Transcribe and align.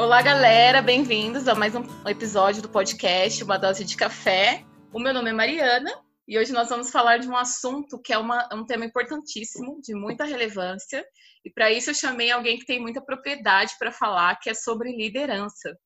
Olá, 0.00 0.22
galera, 0.22 0.80
bem-vindos 0.80 1.46
a 1.46 1.54
mais 1.54 1.74
um 1.74 1.82
episódio 2.08 2.62
do 2.62 2.70
podcast 2.70 3.44
Uma 3.44 3.58
Dose 3.58 3.84
de 3.84 3.98
Café. 3.98 4.64
O 4.94 4.98
meu 4.98 5.12
nome 5.12 5.28
é 5.28 5.32
Mariana 5.34 5.90
e 6.26 6.38
hoje 6.38 6.54
nós 6.54 6.70
vamos 6.70 6.90
falar 6.90 7.18
de 7.18 7.28
um 7.28 7.36
assunto 7.36 8.00
que 8.00 8.10
é 8.10 8.16
uma, 8.16 8.48
um 8.50 8.64
tema 8.64 8.86
importantíssimo, 8.86 9.78
de 9.82 9.94
muita 9.94 10.24
relevância. 10.24 11.04
E 11.44 11.50
para 11.50 11.70
isso 11.70 11.90
eu 11.90 11.94
chamei 11.94 12.30
alguém 12.30 12.58
que 12.58 12.64
tem 12.64 12.80
muita 12.80 13.04
propriedade 13.04 13.74
para 13.78 13.92
falar, 13.92 14.36
que 14.40 14.48
é 14.48 14.54
sobre 14.54 14.90
liderança. 14.90 15.76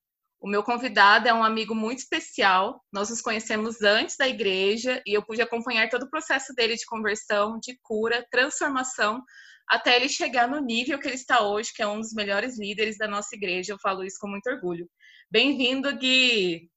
O 0.41 0.49
meu 0.49 0.63
convidado 0.63 1.27
é 1.27 1.35
um 1.35 1.43
amigo 1.43 1.75
muito 1.75 1.99
especial. 1.99 2.81
Nós 2.93 3.11
nos 3.11 3.21
conhecemos 3.21 3.83
antes 3.83 4.17
da 4.17 4.29
igreja 4.29 5.03
e 5.05 5.13
eu 5.13 5.25
pude 5.25 5.43
acompanhar 5.43 5.89
todo 5.89 6.05
o 6.05 6.11
processo 6.11 6.55
dele 6.55 6.77
de 6.77 6.87
conversão, 6.87 7.59
de 7.61 7.77
cura, 7.83 8.25
transformação 8.31 9.25
até 9.69 9.97
ele 9.97 10.09
chegar 10.09 10.49
no 10.49 10.61
nível 10.61 10.99
que 10.99 11.07
ele 11.07 11.15
está 11.15 11.43
hoje, 11.43 11.73
que 11.75 11.83
é 11.83 11.87
um 11.87 12.01
dos 12.01 12.13
melhores 12.13 12.59
líderes 12.59 12.99
da 12.99 13.09
nossa 13.09 13.35
igreja. 13.35 13.73
Eu 13.73 13.79
falo 13.79 14.05
isso 14.05 14.19
com 14.21 14.29
muito 14.29 14.49
orgulho. 14.49 14.89
Bem-vindo, 15.31 15.95
Gui! 15.97 16.71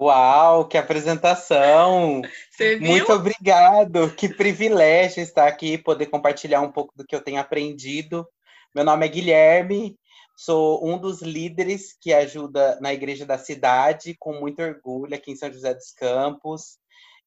Uau, 0.00 0.66
que 0.66 0.78
apresentação! 0.78 2.22
Muito 2.80 3.12
obrigado, 3.12 4.10
que 4.14 4.30
privilégio 4.30 5.22
estar 5.22 5.46
aqui, 5.46 5.76
poder 5.76 6.06
compartilhar 6.06 6.62
um 6.62 6.72
pouco 6.72 6.94
do 6.96 7.04
que 7.04 7.14
eu 7.14 7.20
tenho 7.20 7.38
aprendido. 7.38 8.26
Meu 8.74 8.82
nome 8.82 9.04
é 9.04 9.08
Guilherme, 9.10 9.98
sou 10.42 10.82
um 10.88 10.98
dos 10.98 11.20
líderes 11.20 11.94
que 12.00 12.14
ajuda 12.14 12.78
na 12.80 12.94
igreja 12.94 13.26
da 13.26 13.36
cidade, 13.36 14.16
com 14.18 14.40
muito 14.40 14.62
orgulho, 14.62 15.14
aqui 15.14 15.32
em 15.32 15.36
São 15.36 15.52
José 15.52 15.74
dos 15.74 15.92
Campos 15.92 16.78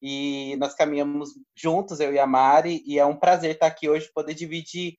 e 0.02 0.56
nós 0.58 0.74
caminhamos 0.74 1.30
juntos, 1.54 2.00
eu 2.00 2.12
e 2.12 2.18
a 2.18 2.26
Mari, 2.26 2.82
e 2.84 2.98
é 2.98 3.06
um 3.06 3.16
prazer 3.16 3.52
estar 3.52 3.68
aqui 3.68 3.88
hoje, 3.88 4.10
poder 4.12 4.34
dividir 4.34 4.96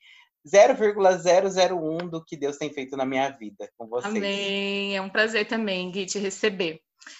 0,001 0.47 2.09
do 2.09 2.23
que 2.23 2.37
Deus 2.37 2.55
tem 2.55 2.71
feito 2.71 2.95
na 2.95 3.05
minha 3.05 3.29
vida 3.31 3.69
com 3.77 3.85
vocês. 3.85 4.15
Amém, 4.15 4.95
é 4.95 5.01
um 5.01 5.09
prazer 5.09 5.45
também, 5.45 5.91
Gui, 5.91 6.05
te 6.05 6.17
receber. 6.17 6.79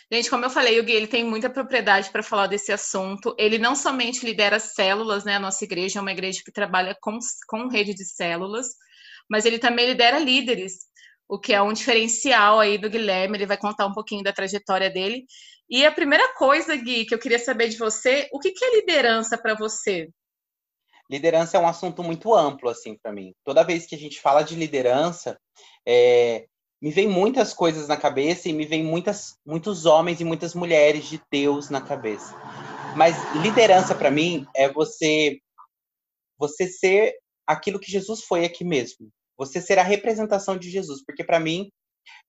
Gente, 0.10 0.30
como 0.30 0.46
eu 0.46 0.50
falei, 0.50 0.80
o 0.80 0.84
Gui 0.84 0.94
ele 0.94 1.08
tem 1.08 1.26
muita 1.26 1.50
propriedade 1.50 2.10
para 2.10 2.24
falar 2.24 2.48
desse 2.48 2.72
assunto. 2.72 3.36
Ele 3.38 3.58
não 3.58 3.76
somente 3.76 4.26
lidera 4.26 4.60
células, 4.60 5.26
né? 5.26 5.36
A 5.36 5.40
nossa 5.40 5.64
igreja 5.64 6.00
é 6.00 6.02
uma 6.02 6.12
igreja 6.14 6.42
que 6.44 6.54
trabalha 6.54 6.96
com, 7.02 7.20
com 7.48 7.68
rede 7.68 7.94
de 7.94 8.06
células, 8.06 8.68
mas 9.30 9.46
ele 9.46 9.60
também 9.60 9.88
lidera 9.88 10.20
líderes, 10.20 10.86
o 11.28 11.40
que 11.40 11.54
é 11.54 11.62
um 11.62 11.74
diferencial 11.74 12.60
aí 12.60 12.78
do 12.78 12.90
Guilherme. 12.90 13.38
Ele 13.38 13.46
vai 13.46 13.58
contar 13.58 13.86
um 13.86 13.94
pouquinho 13.94 14.24
da 14.24 14.34
trajetória 14.34 14.90
dele. 14.90 15.26
E 15.70 15.86
a 15.86 15.92
primeira 15.92 16.34
coisa, 16.36 16.76
Gui, 16.76 17.06
que 17.06 17.14
eu 17.16 17.20
queria 17.20 17.40
saber 17.40 17.70
de 17.70 17.78
você, 17.78 18.30
o 18.32 18.40
que, 18.40 18.54
é 18.62 18.76
liderança 18.76 19.38
para 19.38 19.56
você? 19.56 20.10
Liderança 21.10 21.58
é 21.58 21.60
um 21.60 21.68
assunto 21.68 22.04
muito 22.04 22.34
amplo, 22.34 22.70
assim, 22.70 22.98
para 23.02 23.12
mim. 23.12 23.34
Toda 23.44 23.64
vez 23.64 23.86
que 23.86 23.96
a 23.96 23.98
gente 23.98 24.22
fala 24.22 24.44
de 24.44 24.56
liderança, 24.56 25.40
é, 25.88 26.46
me 26.82 26.92
vem 26.92 27.08
muitas 27.08 27.54
coisas 27.54 27.88
na 27.88 27.98
cabeça 27.98 28.48
e 28.48 28.54
me 28.54 28.66
vem 28.66 28.84
muitas, 28.84 29.38
muitos 29.46 29.86
homens 29.86 30.22
e 30.22 30.24
muitas 30.24 30.54
mulheres 30.54 31.06
de 31.06 31.22
Deus 31.32 31.70
na 31.70 31.82
cabeça. 31.82 32.36
Mas 32.96 33.16
liderança 33.42 33.96
para 33.96 34.12
mim 34.12 34.46
é 34.56 34.70
você 34.72 35.40
você 36.38 36.68
ser 36.68 37.16
aquilo 37.48 37.80
que 37.80 37.92
Jesus 37.92 38.24
foi 38.24 38.46
aqui 38.46 38.64
mesmo. 38.64 39.10
Você 39.38 39.62
ser 39.62 39.78
a 39.80 39.84
representação 39.84 40.58
de 40.58 40.70
Jesus, 40.70 41.04
porque 41.06 41.24
para 41.24 41.40
mim 41.40 41.70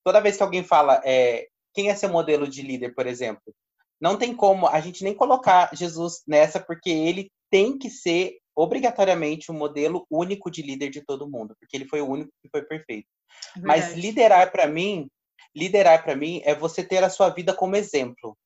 toda 0.04 0.20
vez 0.20 0.36
que 0.36 0.42
alguém 0.42 0.62
fala 0.62 1.00
é, 1.04 1.46
quem 1.74 1.90
é 1.90 1.94
seu 1.94 2.08
modelo 2.08 2.48
de 2.48 2.62
líder, 2.62 2.94
por 2.94 3.06
exemplo? 3.06 3.54
Não 4.00 4.16
tem 4.16 4.34
como 4.34 4.66
a 4.66 4.80
gente 4.80 5.02
nem 5.02 5.14
colocar 5.14 5.70
Jesus 5.74 6.22
nessa, 6.26 6.60
porque 6.60 6.90
ele 6.90 7.30
tem 7.50 7.78
que 7.78 7.90
ser 7.90 8.36
obrigatoriamente 8.54 9.50
o 9.50 9.54
um 9.54 9.58
modelo 9.58 10.06
único 10.10 10.50
de 10.50 10.62
líder 10.62 10.90
de 10.90 11.04
todo 11.04 11.28
mundo, 11.28 11.54
porque 11.58 11.76
ele 11.76 11.88
foi 11.88 12.00
o 12.00 12.08
único 12.08 12.30
que 12.42 12.48
foi 12.48 12.62
perfeito. 12.62 13.08
É 13.56 13.60
Mas 13.60 13.94
liderar 13.94 14.50
para 14.50 14.66
mim, 14.66 15.06
liderar 15.54 16.02
para 16.02 16.16
mim 16.16 16.40
é 16.44 16.54
você 16.54 16.82
ter 16.82 17.04
a 17.04 17.10
sua 17.10 17.28
vida 17.28 17.54
como 17.54 17.76
exemplo. 17.76 18.36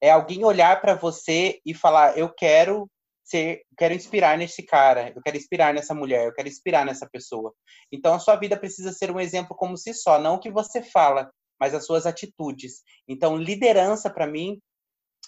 É 0.00 0.10
alguém 0.10 0.44
olhar 0.44 0.80
para 0.80 0.94
você 0.94 1.60
e 1.64 1.72
falar: 1.72 2.18
"Eu 2.18 2.28
quero 2.28 2.86
ser, 3.24 3.62
quero 3.76 3.94
inspirar 3.94 4.36
nesse 4.38 4.62
cara, 4.62 5.12
eu 5.14 5.22
quero 5.22 5.36
inspirar 5.36 5.72
nessa 5.72 5.94
mulher, 5.94 6.26
eu 6.26 6.34
quero 6.34 6.48
inspirar 6.48 6.84
nessa 6.84 7.08
pessoa". 7.10 7.52
Então 7.90 8.14
a 8.14 8.18
sua 8.18 8.36
vida 8.36 8.56
precisa 8.56 8.92
ser 8.92 9.10
um 9.10 9.20
exemplo 9.20 9.56
como 9.56 9.76
si 9.76 9.94
só, 9.94 10.18
não 10.18 10.36
o 10.36 10.38
que 10.38 10.50
você 10.50 10.82
fala, 10.82 11.30
mas 11.58 11.74
as 11.74 11.86
suas 11.86 12.06
atitudes. 12.06 12.82
Então, 13.08 13.36
liderança, 13.36 14.10
para 14.10 14.26
mim, 14.26 14.60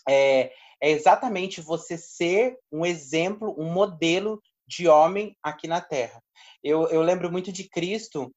é, 0.09 0.53
é 0.81 0.91
exatamente 0.91 1.61
você 1.61 1.97
ser 1.97 2.57
um 2.71 2.84
exemplo, 2.84 3.55
um 3.59 3.73
modelo 3.73 4.41
de 4.67 4.89
homem 4.89 5.37
aqui 5.43 5.67
na 5.67 5.81
Terra. 5.81 6.21
Eu, 6.63 6.89
eu 6.89 7.03
lembro 7.03 7.31
muito 7.31 7.53
de 7.53 7.69
Cristo, 7.69 8.33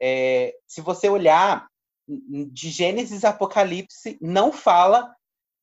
é, 0.00 0.54
se 0.66 0.80
você 0.80 1.08
olhar 1.08 1.66
de 2.06 2.70
Gênesis 2.70 3.24
Apocalipse, 3.24 4.18
não 4.20 4.52
fala 4.52 5.14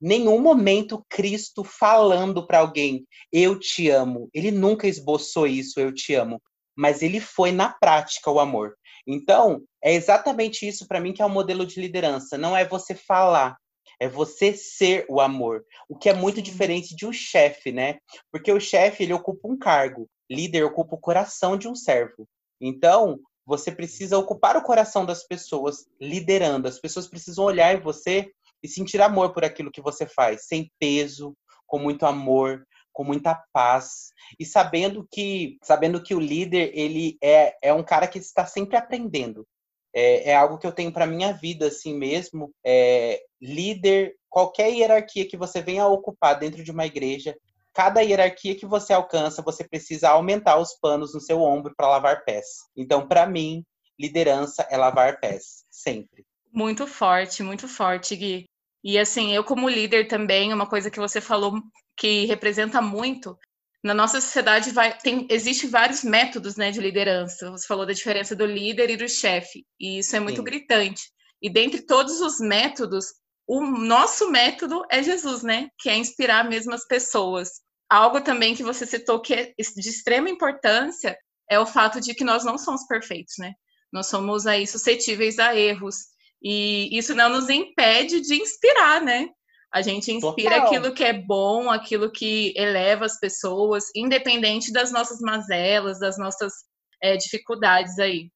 nenhum 0.02 0.40
momento 0.40 1.06
Cristo 1.08 1.64
falando 1.64 2.46
para 2.48 2.60
alguém, 2.60 3.06
eu 3.32 3.60
te 3.60 3.90
amo. 3.90 4.30
Ele 4.34 4.50
nunca 4.50 4.88
esboçou 4.88 5.46
isso, 5.46 5.80
eu 5.80 5.94
te 5.94 6.16
amo. 6.16 6.42
Mas 6.76 7.02
ele 7.02 7.20
foi 7.20 7.52
na 7.52 7.70
prática 7.70 8.32
o 8.32 8.40
amor. 8.40 8.76
Então, 9.06 9.64
é 9.84 9.94
exatamente 9.94 10.68
isso 10.68 10.88
para 10.88 11.00
mim 11.00 11.14
que 11.14 11.22
é 11.22 11.26
o 11.26 11.28
um 11.28 11.32
modelo 11.32 11.66
de 11.66 11.80
liderança. 11.80 12.38
Não 12.38 12.56
é 12.56 12.66
você 12.66 12.96
falar, 12.96 13.58
é 14.00 14.08
você 14.08 14.54
ser 14.54 15.06
o 15.10 15.22
amor. 15.22 15.64
O 15.88 15.96
que 15.96 16.10
é 16.10 16.14
muito 16.14 16.42
diferente 16.42 16.96
de 16.96 17.06
um 17.06 17.14
chefe, 17.14 17.72
né? 17.72 18.00
Porque 18.32 18.52
o 18.52 18.60
chefe, 18.60 19.04
ele 19.04 19.14
ocupa 19.14 19.48
um 19.48 19.58
cargo. 19.58 20.10
Líder 20.30 20.64
ocupa 20.64 20.96
o 20.96 21.00
coração 21.00 21.58
de 21.58 21.68
um 21.68 21.76
servo. 21.76 22.28
Então, 22.60 23.20
você 23.46 23.72
precisa 23.72 24.18
ocupar 24.18 24.56
o 24.56 24.64
coração 24.64 25.06
das 25.06 25.24
pessoas 25.24 25.86
liderando. 26.00 26.68
As 26.68 26.80
pessoas 26.80 27.08
precisam 27.08 27.44
olhar 27.44 27.76
em 27.76 27.82
você 27.82 28.32
e 28.64 28.68
sentir 28.68 29.02
amor 29.02 29.34
por 29.34 29.44
aquilo 29.44 29.72
que 29.72 29.82
você 29.82 30.06
faz, 30.06 30.46
sem 30.48 30.72
peso, 30.80 31.36
com 31.66 31.80
muito 31.80 32.06
amor, 32.06 32.66
com 32.92 33.04
muita 33.04 33.42
paz. 33.54 34.12
E 34.40 34.46
sabendo 34.46 35.08
que 35.12 35.58
sabendo 35.64 36.02
que 36.02 36.14
o 36.14 36.20
líder 36.20 36.72
ele 36.74 37.18
é, 37.24 37.56
é 37.62 37.74
um 37.74 37.84
cara 37.84 38.08
que 38.08 38.20
está 38.20 38.46
sempre 38.46 38.78
aprendendo. 38.78 39.48
É, 39.94 40.32
é 40.32 40.36
algo 40.36 40.58
que 40.58 40.66
eu 40.66 40.72
tenho 40.72 40.92
para 40.92 41.06
minha 41.06 41.34
vida 41.34 41.68
assim 41.68 41.98
mesmo. 41.98 42.54
É, 42.66 43.22
líder 43.42 44.16
qualquer 44.30 44.70
hierarquia 44.70 45.28
que 45.28 45.38
você 45.38 45.62
venha 45.62 45.84
a 45.84 45.88
ocupar 45.88 46.38
dentro 46.40 46.64
de 46.64 46.72
uma 46.72 46.86
igreja 46.86 47.36
cada 47.74 48.02
hierarquia 48.02 48.56
que 48.56 48.66
você 48.66 48.94
alcança 48.94 49.42
você 49.42 49.64
precisa 49.64 50.10
aumentar 50.10 50.58
os 50.58 50.74
panos 50.74 51.14
no 51.14 51.22
seu 51.22 51.42
ombro 51.42 51.74
para 51.76 51.90
lavar 51.90 52.24
pés. 52.24 52.46
Então 52.76 53.08
para 53.08 53.26
mim 53.26 53.64
liderança 54.00 54.68
é 54.70 54.78
lavar 54.78 55.20
pés 55.20 55.66
sempre. 55.70 56.26
Muito 56.52 56.86
forte 56.86 57.44
muito 57.44 57.68
forte 57.68 58.16
Gui 58.16 58.51
e 58.84 58.98
assim, 58.98 59.34
eu 59.34 59.44
como 59.44 59.70
líder 59.70 60.08
também, 60.08 60.54
uma 60.54 60.68
coisa 60.68 60.90
que 60.90 61.00
você 61.00 61.22
falou 61.22 61.62
que 61.98 62.26
representa 62.26 62.82
muito, 62.82 63.38
na 63.84 63.94
nossa 63.94 64.22
sociedade 64.22 64.72
vai, 64.72 64.98
tem, 64.98 65.28
existe 65.30 65.68
vários 65.68 66.04
métodos 66.04 66.56
né, 66.56 66.72
de 66.72 66.80
liderança. 66.80 67.50
Você 67.52 67.66
falou 67.66 67.86
da 67.86 67.94
diferença 67.94 68.36
do 68.36 68.46
líder 68.46 68.90
e 68.92 68.98
do 68.98 69.10
chefe, 69.10 69.66
e 69.80 70.00
isso 70.00 70.16
é 70.16 70.20
muito 70.20 70.38
Sim. 70.38 70.44
gritante. 70.44 71.02
E 71.42 71.50
dentre 71.50 71.82
todos 71.82 72.22
os 72.22 72.40
métodos, 72.40 73.06
o 73.48 73.62
nosso 73.66 74.30
método 74.30 74.84
é 74.90 75.02
Jesus, 75.02 75.42
né? 75.42 75.70
Que 75.80 75.90
é 75.90 75.98
inspirar 75.98 76.48
mesmo 76.48 76.74
as 76.74 76.86
pessoas. 76.86 77.50
Algo 77.90 78.22
também 78.22 78.56
que 78.56 78.64
você 78.64 78.86
citou 78.86 79.20
que 79.20 79.34
é 79.34 79.54
de 79.58 79.90
extrema 79.90 80.30
importância 80.30 81.18
é 81.50 81.60
o 81.60 81.66
fato 81.66 82.00
de 82.00 82.14
que 82.14 82.24
nós 82.24 82.46
não 82.46 82.58
somos 82.58 82.86
perfeitos, 82.86 83.34
né? 83.40 83.54
Nós 83.92 84.08
somos 84.08 84.46
aí 84.48 84.66
suscetíveis 84.66 85.40
a 85.40 85.56
erros. 85.56 85.96
E 86.42 86.90
isso 86.98 87.14
não 87.14 87.30
nos 87.30 87.50
impede 87.50 88.22
de 88.22 88.36
inspirar, 88.36 89.02
né? 89.02 89.30
A 89.74 89.82
gente 89.82 90.12
inspira 90.12 90.56
Total. 90.56 90.66
aquilo 90.66 90.94
que 90.94 91.04
é 91.04 91.14
bom, 91.14 91.70
aquilo 91.70 92.12
que 92.12 92.54
eleva 92.58 93.06
as 93.06 93.20
pessoas, 93.20 93.86
independente 93.96 94.72
das 94.72 94.92
nossas 94.92 95.20
mazelas, 95.22 96.00
das 96.00 96.18
nossas 96.18 96.54
é, 97.02 97.16
dificuldades 97.16 97.98
aí. 97.98 98.30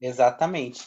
Exatamente. 0.00 0.84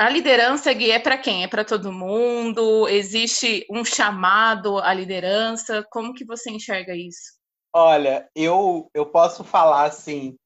A 0.00 0.08
liderança, 0.08 0.72
Gui, 0.72 0.90
é 0.92 0.98
para 0.98 1.18
quem? 1.18 1.42
É 1.42 1.48
para 1.48 1.64
todo 1.64 1.92
mundo? 1.92 2.88
Existe 2.88 3.66
um 3.68 3.84
chamado 3.84 4.78
à 4.78 4.94
liderança? 4.94 5.84
Como 5.90 6.14
que 6.14 6.24
você 6.24 6.50
enxerga 6.50 6.94
isso? 6.96 7.36
Olha, 7.74 8.30
eu, 8.34 8.88
eu 8.94 9.06
posso 9.06 9.44
falar 9.44 9.84
assim, 9.84 10.36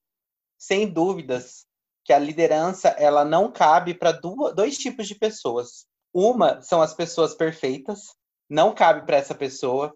sem 0.58 0.90
dúvidas, 0.90 1.66
que 2.04 2.12
a 2.12 2.18
liderança 2.18 2.88
ela 2.90 3.24
não 3.24 3.50
cabe 3.50 3.94
para 3.94 4.12
dois 4.12 4.76
tipos 4.76 5.06
de 5.06 5.14
pessoas. 5.14 5.86
Uma 6.12 6.60
são 6.60 6.82
as 6.82 6.94
pessoas 6.94 7.34
perfeitas, 7.34 8.14
não 8.48 8.74
cabe 8.74 9.06
para 9.06 9.16
essa 9.16 9.34
pessoa. 9.34 9.94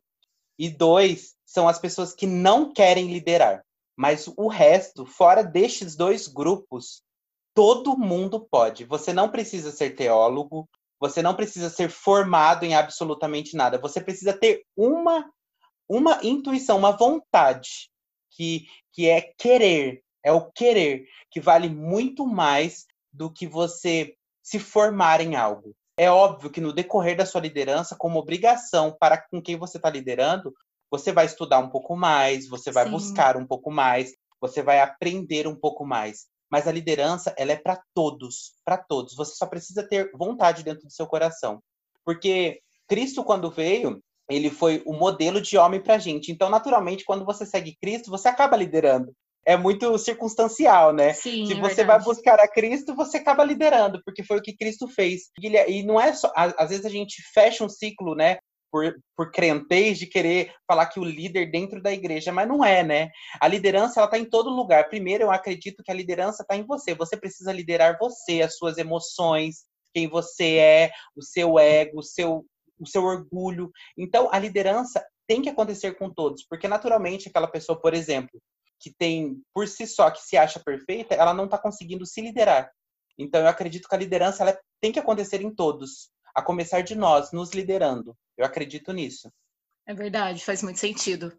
E 0.58 0.70
dois 0.70 1.34
são 1.44 1.68
as 1.68 1.78
pessoas 1.78 2.14
que 2.14 2.26
não 2.26 2.72
querem 2.72 3.12
liderar. 3.12 3.62
Mas 3.96 4.26
o 4.36 4.48
resto, 4.48 5.04
fora 5.04 5.42
destes 5.42 5.94
dois 5.94 6.26
grupos, 6.26 7.02
todo 7.54 7.98
mundo 7.98 8.46
pode. 8.50 8.84
Você 8.84 9.12
não 9.12 9.30
precisa 9.30 9.70
ser 9.70 9.90
teólogo, 9.90 10.68
você 11.00 11.22
não 11.22 11.34
precisa 11.34 11.68
ser 11.68 11.90
formado 11.90 12.64
em 12.64 12.74
absolutamente 12.74 13.56
nada. 13.56 13.78
Você 13.78 14.00
precisa 14.00 14.32
ter 14.32 14.64
uma 14.76 15.30
uma 15.88 16.18
intuição, 16.24 16.78
uma 16.78 16.96
vontade 16.96 17.90
que 18.30 18.66
que 18.92 19.08
é 19.08 19.20
querer, 19.38 20.02
é 20.26 20.32
o 20.32 20.50
querer 20.50 21.06
que 21.30 21.40
vale 21.40 21.68
muito 21.68 22.26
mais 22.26 22.84
do 23.12 23.32
que 23.32 23.46
você 23.46 24.16
se 24.42 24.58
formar 24.58 25.20
em 25.20 25.36
algo. 25.36 25.72
É 25.96 26.10
óbvio 26.10 26.50
que 26.50 26.60
no 26.60 26.72
decorrer 26.72 27.16
da 27.16 27.24
sua 27.24 27.40
liderança, 27.40 27.94
como 27.96 28.18
obrigação 28.18 28.94
para 28.98 29.16
com 29.16 29.40
quem 29.40 29.56
você 29.56 29.76
está 29.76 29.88
liderando, 29.88 30.52
você 30.90 31.12
vai 31.12 31.26
estudar 31.26 31.60
um 31.60 31.70
pouco 31.70 31.96
mais, 31.96 32.48
você 32.48 32.72
vai 32.72 32.86
Sim. 32.86 32.90
buscar 32.90 33.36
um 33.36 33.46
pouco 33.46 33.70
mais, 33.70 34.10
você 34.40 34.62
vai 34.62 34.80
aprender 34.80 35.46
um 35.46 35.54
pouco 35.54 35.86
mais. 35.86 36.26
Mas 36.50 36.66
a 36.66 36.72
liderança, 36.72 37.32
ela 37.38 37.52
é 37.52 37.56
para 37.56 37.80
todos, 37.94 38.54
para 38.64 38.76
todos. 38.76 39.14
Você 39.14 39.36
só 39.36 39.46
precisa 39.46 39.88
ter 39.88 40.10
vontade 40.12 40.64
dentro 40.64 40.86
do 40.86 40.92
seu 40.92 41.06
coração. 41.06 41.62
Porque 42.04 42.60
Cristo, 42.88 43.22
quando 43.22 43.50
veio, 43.50 44.02
ele 44.28 44.50
foi 44.50 44.82
o 44.84 44.92
modelo 44.92 45.40
de 45.40 45.56
homem 45.56 45.80
para 45.80 45.94
a 45.94 45.98
gente. 45.98 46.32
Então, 46.32 46.50
naturalmente, 46.50 47.04
quando 47.04 47.24
você 47.24 47.46
segue 47.46 47.76
Cristo, 47.80 48.10
você 48.10 48.28
acaba 48.28 48.56
liderando. 48.56 49.14
É 49.46 49.56
muito 49.56 49.96
circunstancial, 49.96 50.92
né? 50.92 51.12
Sim, 51.12 51.46
Se 51.46 51.52
é 51.52 51.60
você 51.60 51.84
vai 51.84 52.02
buscar 52.02 52.40
a 52.40 52.48
Cristo, 52.48 52.96
você 52.96 53.18
acaba 53.18 53.44
liderando, 53.44 54.02
porque 54.04 54.24
foi 54.24 54.38
o 54.38 54.42
que 54.42 54.56
Cristo 54.56 54.88
fez. 54.88 55.30
E 55.40 55.82
não 55.84 56.00
é 56.00 56.12
só. 56.12 56.32
Às 56.34 56.70
vezes 56.70 56.84
a 56.84 56.90
gente 56.90 57.22
fecha 57.32 57.64
um 57.64 57.68
ciclo, 57.68 58.16
né? 58.16 58.38
Por, 58.68 58.96
por 59.16 59.30
crentez 59.30 59.96
de 59.98 60.06
querer 60.06 60.52
falar 60.66 60.86
que 60.86 60.98
o 60.98 61.04
líder 61.04 61.50
dentro 61.50 61.80
da 61.80 61.92
igreja, 61.92 62.32
mas 62.32 62.48
não 62.48 62.64
é, 62.64 62.82
né? 62.82 63.08
A 63.40 63.46
liderança 63.46 64.00
ela 64.00 64.06
está 64.06 64.18
em 64.18 64.24
todo 64.24 64.50
lugar. 64.50 64.88
Primeiro, 64.88 65.24
eu 65.24 65.30
acredito 65.30 65.82
que 65.84 65.92
a 65.92 65.94
liderança 65.94 66.42
está 66.42 66.56
em 66.56 66.66
você. 66.66 66.92
Você 66.92 67.16
precisa 67.16 67.52
liderar 67.52 67.96
você, 67.98 68.42
as 68.42 68.56
suas 68.56 68.76
emoções, 68.76 69.64
quem 69.94 70.08
você 70.08 70.56
é, 70.56 70.90
o 71.14 71.22
seu 71.22 71.58
ego, 71.58 72.00
o 72.00 72.02
seu, 72.02 72.44
o 72.78 72.86
seu 72.86 73.04
orgulho. 73.04 73.70
Então, 73.96 74.28
a 74.32 74.38
liderança 74.38 75.02
tem 75.26 75.40
que 75.40 75.48
acontecer 75.48 75.92
com 75.96 76.12
todos, 76.12 76.44
porque 76.48 76.68
naturalmente 76.68 77.28
aquela 77.28 77.48
pessoa, 77.48 77.80
por 77.80 77.94
exemplo, 77.94 78.40
que 78.78 78.92
tem 78.92 79.40
por 79.52 79.66
si 79.68 79.86
só 79.86 80.10
que 80.10 80.22
se 80.22 80.36
acha 80.36 80.60
perfeita, 80.60 81.14
ela 81.14 81.34
não 81.34 81.44
está 81.44 81.58
conseguindo 81.58 82.06
se 82.06 82.20
liderar. 82.20 82.70
Então, 83.18 83.40
eu 83.40 83.48
acredito 83.48 83.88
que 83.88 83.94
a 83.94 83.98
liderança 83.98 84.42
ela 84.42 84.58
tem 84.80 84.92
que 84.92 84.98
acontecer 84.98 85.40
em 85.40 85.54
todos, 85.54 86.10
a 86.34 86.42
começar 86.42 86.82
de 86.82 86.94
nós, 86.94 87.32
nos 87.32 87.52
liderando. 87.52 88.14
Eu 88.36 88.44
acredito 88.44 88.92
nisso. 88.92 89.32
É 89.86 89.94
verdade, 89.94 90.44
faz 90.44 90.62
muito 90.62 90.78
sentido. 90.78 91.32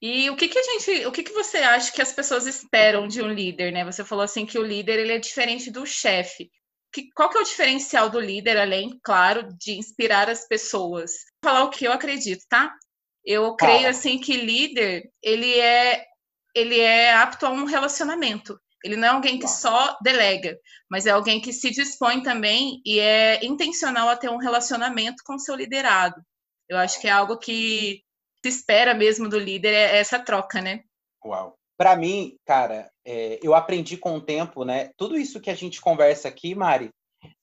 E 0.00 0.28
o 0.28 0.36
que, 0.36 0.48
que 0.48 0.58
a 0.58 0.62
gente, 0.62 1.06
o 1.06 1.12
que, 1.12 1.22
que 1.22 1.32
você 1.32 1.58
acha 1.58 1.92
que 1.92 2.02
as 2.02 2.12
pessoas 2.12 2.46
esperam 2.46 3.06
de 3.06 3.22
um 3.22 3.32
líder, 3.32 3.72
né? 3.72 3.84
Você 3.84 4.04
falou 4.04 4.24
assim 4.24 4.44
que 4.44 4.58
o 4.58 4.64
líder 4.64 4.98
ele 4.98 5.12
é 5.12 5.18
diferente 5.18 5.70
do 5.70 5.86
chefe 5.86 6.50
que, 6.92 7.10
qual 7.14 7.30
que 7.30 7.38
é 7.38 7.40
o 7.40 7.44
diferencial 7.44 8.10
do 8.10 8.20
líder, 8.20 8.58
além, 8.58 9.00
claro, 9.02 9.48
de 9.58 9.72
inspirar 9.72 10.28
as 10.28 10.46
pessoas? 10.46 11.12
Vou 11.42 11.52
falar 11.52 11.64
o 11.64 11.70
que 11.70 11.86
eu 11.86 11.92
acredito, 11.92 12.44
tá? 12.48 12.72
Eu 13.24 13.56
creio 13.56 13.88
assim 13.88 14.18
que 14.18 14.36
líder, 14.36 15.10
ele 15.22 15.58
é 15.58 16.04
ele 16.54 16.78
é 16.78 17.12
apto 17.12 17.46
a 17.46 17.50
um 17.50 17.64
relacionamento. 17.64 18.58
Ele 18.84 18.96
não 18.96 19.08
é 19.08 19.10
alguém 19.10 19.38
que 19.38 19.46
só 19.46 19.96
delega, 20.02 20.58
mas 20.90 21.06
é 21.06 21.10
alguém 21.10 21.40
que 21.40 21.52
se 21.52 21.70
dispõe 21.70 22.22
também 22.22 22.80
e 22.84 22.98
é 22.98 23.44
intencional 23.44 24.08
a 24.08 24.16
ter 24.16 24.28
um 24.28 24.38
relacionamento 24.38 25.22
com 25.24 25.38
seu 25.38 25.54
liderado. 25.54 26.20
Eu 26.68 26.78
acho 26.78 27.00
que 27.00 27.06
é 27.06 27.10
algo 27.10 27.38
que 27.38 28.02
se 28.44 28.48
espera 28.48 28.92
mesmo 28.92 29.28
do 29.28 29.38
líder, 29.38 29.72
é 29.72 29.98
essa 29.98 30.18
troca, 30.18 30.60
né? 30.60 30.82
Uau. 31.24 31.54
Para 31.76 31.96
mim, 31.96 32.36
cara, 32.44 32.90
é, 33.04 33.38
eu 33.42 33.54
aprendi 33.54 33.96
com 33.96 34.16
o 34.16 34.20
tempo, 34.20 34.64
né? 34.64 34.90
Tudo 34.96 35.16
isso 35.16 35.40
que 35.40 35.50
a 35.50 35.54
gente 35.54 35.80
conversa 35.80 36.28
aqui, 36.28 36.54
Mari, 36.54 36.90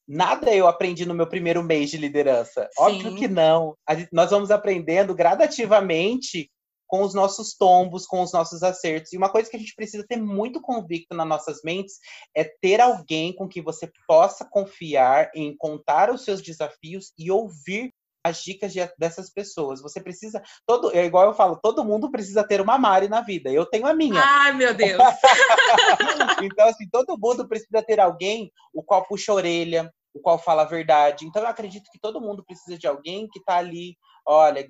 nada 0.07 0.53
eu 0.53 0.67
aprendi 0.67 1.05
no 1.05 1.13
meu 1.13 1.27
primeiro 1.27 1.63
mês 1.63 1.89
de 1.89 1.97
liderança. 1.97 2.69
Sim. 2.73 2.83
Óbvio 2.83 3.15
que 3.15 3.27
não. 3.27 3.75
Gente, 3.89 4.09
nós 4.11 4.29
vamos 4.31 4.51
aprendendo 4.51 5.15
gradativamente 5.15 6.49
com 6.89 7.03
os 7.03 7.13
nossos 7.13 7.55
tombos, 7.55 8.07
com 8.07 8.23
os 8.23 8.33
nossos 8.33 8.63
acertos. 8.63 9.13
E 9.13 9.17
uma 9.17 9.29
coisa 9.29 9.47
que 9.47 9.55
a 9.55 9.59
gente 9.59 9.75
precisa 9.75 10.03
ter 10.05 10.17
muito 10.17 10.59
convicto 10.59 11.15
nas 11.15 11.27
nossas 11.27 11.61
mentes 11.63 11.99
é 12.35 12.43
ter 12.43 12.81
alguém 12.81 13.31
com 13.33 13.47
que 13.47 13.61
você 13.61 13.91
possa 14.07 14.43
confiar 14.43 15.29
em 15.35 15.55
contar 15.55 16.11
os 16.11 16.25
seus 16.25 16.41
desafios 16.41 17.13
e 17.15 17.29
ouvir 17.29 17.93
as 18.23 18.41
dicas 18.41 18.73
de, 18.73 18.79
dessas 18.97 19.29
pessoas. 19.29 19.81
Você 19.81 20.01
precisa. 20.01 20.41
Todo, 20.65 20.91
é 20.91 21.05
igual 21.05 21.27
eu 21.27 21.33
falo, 21.35 21.59
todo 21.61 21.85
mundo 21.85 22.09
precisa 22.09 22.43
ter 22.43 22.59
uma 22.59 22.77
Mari 22.79 23.07
na 23.07 23.21
vida. 23.21 23.51
Eu 23.51 23.67
tenho 23.67 23.85
a 23.85 23.93
minha. 23.93 24.19
Ai, 24.19 24.53
meu 24.53 24.73
Deus! 24.73 24.99
então, 26.41 26.67
assim, 26.67 26.89
todo 26.89 27.19
mundo 27.19 27.47
precisa 27.47 27.83
ter 27.83 27.99
alguém 27.99 28.51
o 28.73 28.81
qual 28.81 29.05
puxa 29.05 29.31
a 29.31 29.35
orelha, 29.35 29.93
o 30.11 30.19
qual 30.19 30.39
fala 30.39 30.63
a 30.63 30.65
verdade. 30.65 31.25
Então, 31.25 31.43
eu 31.43 31.47
acredito 31.47 31.89
que 31.91 31.99
todo 31.99 32.19
mundo 32.19 32.43
precisa 32.43 32.79
de 32.79 32.87
alguém 32.87 33.27
que 33.29 33.37
está 33.37 33.57
ali, 33.57 33.95
olha, 34.25 34.67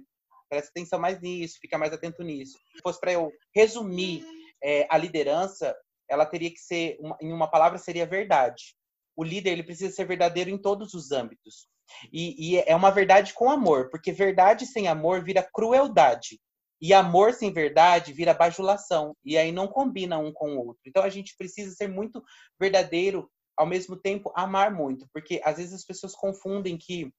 presta 0.49 0.69
atenção 0.69 0.99
mais 0.99 1.21
nisso, 1.21 1.59
fica 1.61 1.77
mais 1.77 1.93
atento 1.93 2.23
nisso. 2.23 2.57
Se 2.75 2.81
fosse 2.81 2.99
para 2.99 3.13
eu 3.13 3.31
resumir 3.55 4.25
é, 4.63 4.87
a 4.89 4.97
liderança, 4.97 5.75
ela 6.09 6.25
teria 6.25 6.49
que 6.49 6.59
ser, 6.59 6.97
uma, 6.99 7.17
em 7.21 7.31
uma 7.31 7.49
palavra, 7.49 7.77
seria 7.77 8.05
verdade. 8.05 8.75
O 9.15 9.23
líder 9.23 9.51
ele 9.51 9.63
precisa 9.63 9.93
ser 9.93 10.05
verdadeiro 10.05 10.49
em 10.49 10.57
todos 10.57 10.93
os 10.93 11.11
âmbitos. 11.11 11.67
E, 12.11 12.53
e 12.53 12.57
é 12.59 12.75
uma 12.75 12.91
verdade 12.91 13.33
com 13.33 13.49
amor, 13.49 13.89
porque 13.89 14.11
verdade 14.11 14.65
sem 14.65 14.87
amor 14.87 15.23
vira 15.23 15.47
crueldade. 15.53 16.39
E 16.81 16.93
amor 16.93 17.33
sem 17.33 17.51
verdade 17.51 18.13
vira 18.13 18.33
bajulação. 18.33 19.15
E 19.23 19.37
aí 19.37 19.51
não 19.51 19.67
combina 19.67 20.17
um 20.17 20.31
com 20.31 20.53
o 20.53 20.67
outro. 20.67 20.81
Então 20.85 21.03
a 21.03 21.09
gente 21.09 21.35
precisa 21.37 21.75
ser 21.75 21.87
muito 21.87 22.23
verdadeiro, 22.59 23.29
ao 23.57 23.65
mesmo 23.65 23.97
tempo 23.97 24.31
amar 24.35 24.73
muito. 24.73 25.07
Porque 25.13 25.41
às 25.43 25.57
vezes 25.57 25.73
as 25.73 25.85
pessoas 25.85 26.15
confundem 26.15 26.77
que 26.77 27.11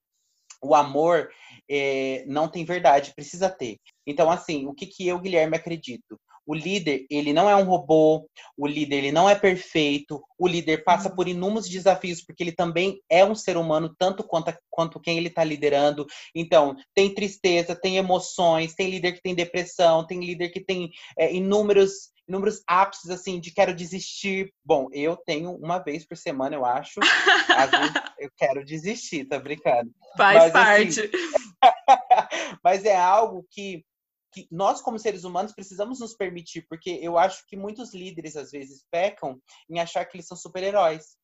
o 0.62 0.74
amor 0.74 1.30
é, 1.70 2.24
não 2.26 2.48
tem 2.48 2.64
verdade, 2.64 3.14
precisa 3.14 3.48
ter. 3.48 3.78
Então, 4.06 4.28
assim, 4.28 4.66
o 4.66 4.74
que, 4.74 4.86
que 4.86 5.06
eu, 5.06 5.20
Guilherme, 5.20 5.56
acredito? 5.56 6.18
O 6.44 6.54
líder, 6.54 7.06
ele 7.08 7.32
não 7.32 7.48
é 7.48 7.54
um 7.54 7.62
robô, 7.62 8.28
o 8.56 8.66
líder, 8.66 8.96
ele 8.96 9.12
não 9.12 9.30
é 9.30 9.36
perfeito, 9.36 10.20
o 10.36 10.48
líder 10.48 10.82
passa 10.82 11.08
uhum. 11.08 11.14
por 11.14 11.28
inúmeros 11.28 11.68
desafios, 11.68 12.20
porque 12.20 12.42
ele 12.42 12.50
também 12.50 13.00
é 13.08 13.24
um 13.24 13.36
ser 13.36 13.56
humano, 13.56 13.94
tanto 13.96 14.24
quanto, 14.24 14.52
quanto 14.68 14.98
quem 14.98 15.16
ele 15.16 15.28
está 15.28 15.44
liderando. 15.44 16.06
Então, 16.34 16.74
tem 16.92 17.14
tristeza, 17.14 17.76
tem 17.76 17.98
emoções, 17.98 18.74
tem 18.74 18.90
líder 18.90 19.12
que 19.12 19.22
tem 19.22 19.34
depressão, 19.34 20.04
tem 20.04 20.18
líder 20.18 20.48
que 20.48 20.64
tem 20.64 20.90
é, 21.16 21.32
inúmeros 21.32 22.10
inúmeros 22.28 22.62
ápices 22.66 23.10
assim 23.10 23.40
de 23.40 23.52
quero 23.52 23.74
desistir. 23.74 24.52
Bom, 24.64 24.88
eu 24.92 25.16
tenho 25.16 25.52
uma 25.52 25.78
vez 25.78 26.06
por 26.06 26.16
semana, 26.16 26.54
eu 26.54 26.64
acho. 26.64 27.00
Às 27.48 27.70
vezes 27.70 27.92
eu 28.18 28.30
quero 28.36 28.64
desistir, 28.64 29.24
tá 29.24 29.38
brincando. 29.38 29.90
Faz 30.16 30.38
mas, 30.38 30.52
parte. 30.52 31.00
Assim, 31.00 31.49
mas 32.62 32.84
é 32.84 32.96
algo 32.96 33.46
que 33.50 33.84
que 34.32 34.46
nós, 34.50 34.80
como 34.80 34.98
seres 34.98 35.24
humanos, 35.24 35.52
precisamos 35.52 35.98
nos 35.98 36.14
permitir, 36.14 36.64
porque 36.68 37.00
eu 37.02 37.18
acho 37.18 37.44
que 37.46 37.56
muitos 37.56 37.92
líderes, 37.92 38.36
às 38.36 38.52
vezes, 38.52 38.86
pecam 38.90 39.40
em 39.68 39.80
achar 39.80 40.04
que 40.04 40.16
eles 40.16 40.26
são 40.26 40.36
super-heróis. 40.36 41.16